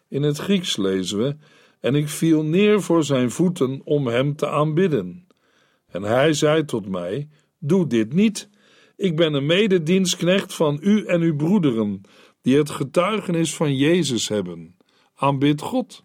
In 0.08 0.22
het 0.22 0.38
Grieks 0.38 0.76
lezen 0.76 1.18
we 1.18 1.36
en 1.80 1.94
ik 1.94 2.08
viel 2.08 2.42
neer 2.42 2.82
voor 2.82 3.04
zijn 3.04 3.30
voeten 3.30 3.80
om 3.84 4.06
hem 4.06 4.36
te 4.36 4.48
aanbidden. 4.48 5.26
En 5.86 6.02
hij 6.02 6.32
zei 6.32 6.64
tot 6.64 6.88
mij: 6.88 7.28
Doe 7.58 7.86
dit 7.86 8.12
niet. 8.12 8.48
Ik 8.96 9.16
ben 9.16 9.34
een 9.34 9.46
mededienstknecht 9.46 10.54
van 10.54 10.78
u 10.82 11.04
en 11.04 11.20
uw 11.20 11.36
broederen, 11.36 12.00
die 12.42 12.56
het 12.56 12.70
getuigenis 12.70 13.54
van 13.54 13.76
Jezus 13.76 14.28
hebben. 14.28 14.76
Aanbid 15.14 15.60
God. 15.60 16.04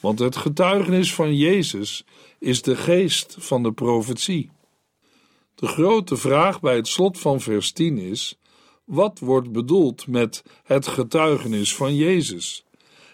Want 0.00 0.18
het 0.18 0.36
getuigenis 0.36 1.14
van 1.14 1.36
Jezus 1.36 2.04
is 2.38 2.62
de 2.62 2.76
geest 2.76 3.36
van 3.38 3.62
de 3.62 3.72
profetie. 3.72 4.50
De 5.54 5.66
grote 5.66 6.16
vraag 6.16 6.60
bij 6.60 6.76
het 6.76 6.88
slot 6.88 7.18
van 7.18 7.40
vers 7.40 7.72
10 7.72 7.98
is: 7.98 8.38
wat 8.84 9.18
wordt 9.18 9.52
bedoeld 9.52 10.06
met 10.06 10.42
het 10.64 10.86
getuigenis 10.86 11.74
van 11.74 11.96
Jezus? 11.96 12.64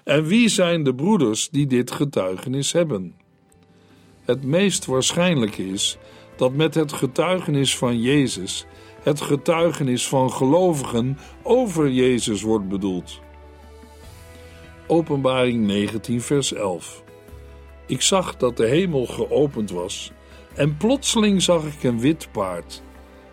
En 0.06 0.24
wie 0.24 0.48
zijn 0.48 0.82
de 0.82 0.94
broeders 0.94 1.48
die 1.48 1.66
dit 1.66 1.90
getuigenis 1.90 2.72
hebben? 2.72 3.14
Het 4.24 4.44
meest 4.44 4.84
waarschijnlijke 4.84 5.68
is 5.68 5.98
dat 6.36 6.52
met 6.52 6.74
het 6.74 6.92
getuigenis 6.92 7.76
van 7.76 8.00
Jezus 8.00 8.66
het 9.02 9.20
getuigenis 9.20 10.08
van 10.08 10.32
gelovigen 10.32 11.18
over 11.42 11.90
Jezus 11.90 12.42
wordt 12.42 12.68
bedoeld. 12.68 13.20
Openbaring 14.86 15.66
19, 15.66 16.20
vers 16.20 16.52
11. 16.52 17.02
Ik 17.86 18.02
zag 18.02 18.36
dat 18.36 18.56
de 18.56 18.66
hemel 18.66 19.06
geopend 19.06 19.70
was, 19.70 20.12
en 20.54 20.76
plotseling 20.76 21.42
zag 21.42 21.64
ik 21.64 21.82
een 21.82 22.00
wit 22.00 22.28
paard. 22.32 22.82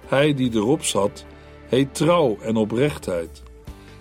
Hij 0.05 0.33
die 0.33 0.53
erop 0.53 0.83
zat, 0.83 1.25
heet 1.67 1.95
trouw 1.95 2.37
en 2.41 2.55
oprechtheid. 2.55 3.43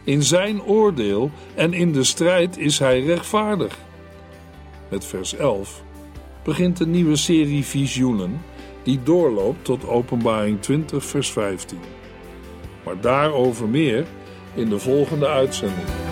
In 0.04 0.22
zijn 0.22 0.62
oordeel 0.62 1.30
en 1.54 1.72
in 1.72 1.92
de 1.92 2.04
strijd 2.04 2.58
is 2.58 2.78
hij 2.78 3.00
rechtvaardig. 3.00 3.78
Met 4.88 5.04
vers 5.04 5.34
11 5.34 5.82
begint 6.44 6.80
een 6.80 6.90
nieuwe 6.90 7.16
serie 7.16 7.64
visioenen 7.64 8.40
die 8.82 9.02
doorloopt 9.02 9.64
tot 9.64 9.88
Openbaring 9.88 10.60
20, 10.60 11.04
vers 11.04 11.30
15. 11.30 11.78
Maar 12.84 13.00
daarover 13.00 13.68
meer 13.68 14.06
in 14.54 14.68
de 14.68 14.78
volgende 14.78 15.28
uitzending. 15.28 16.11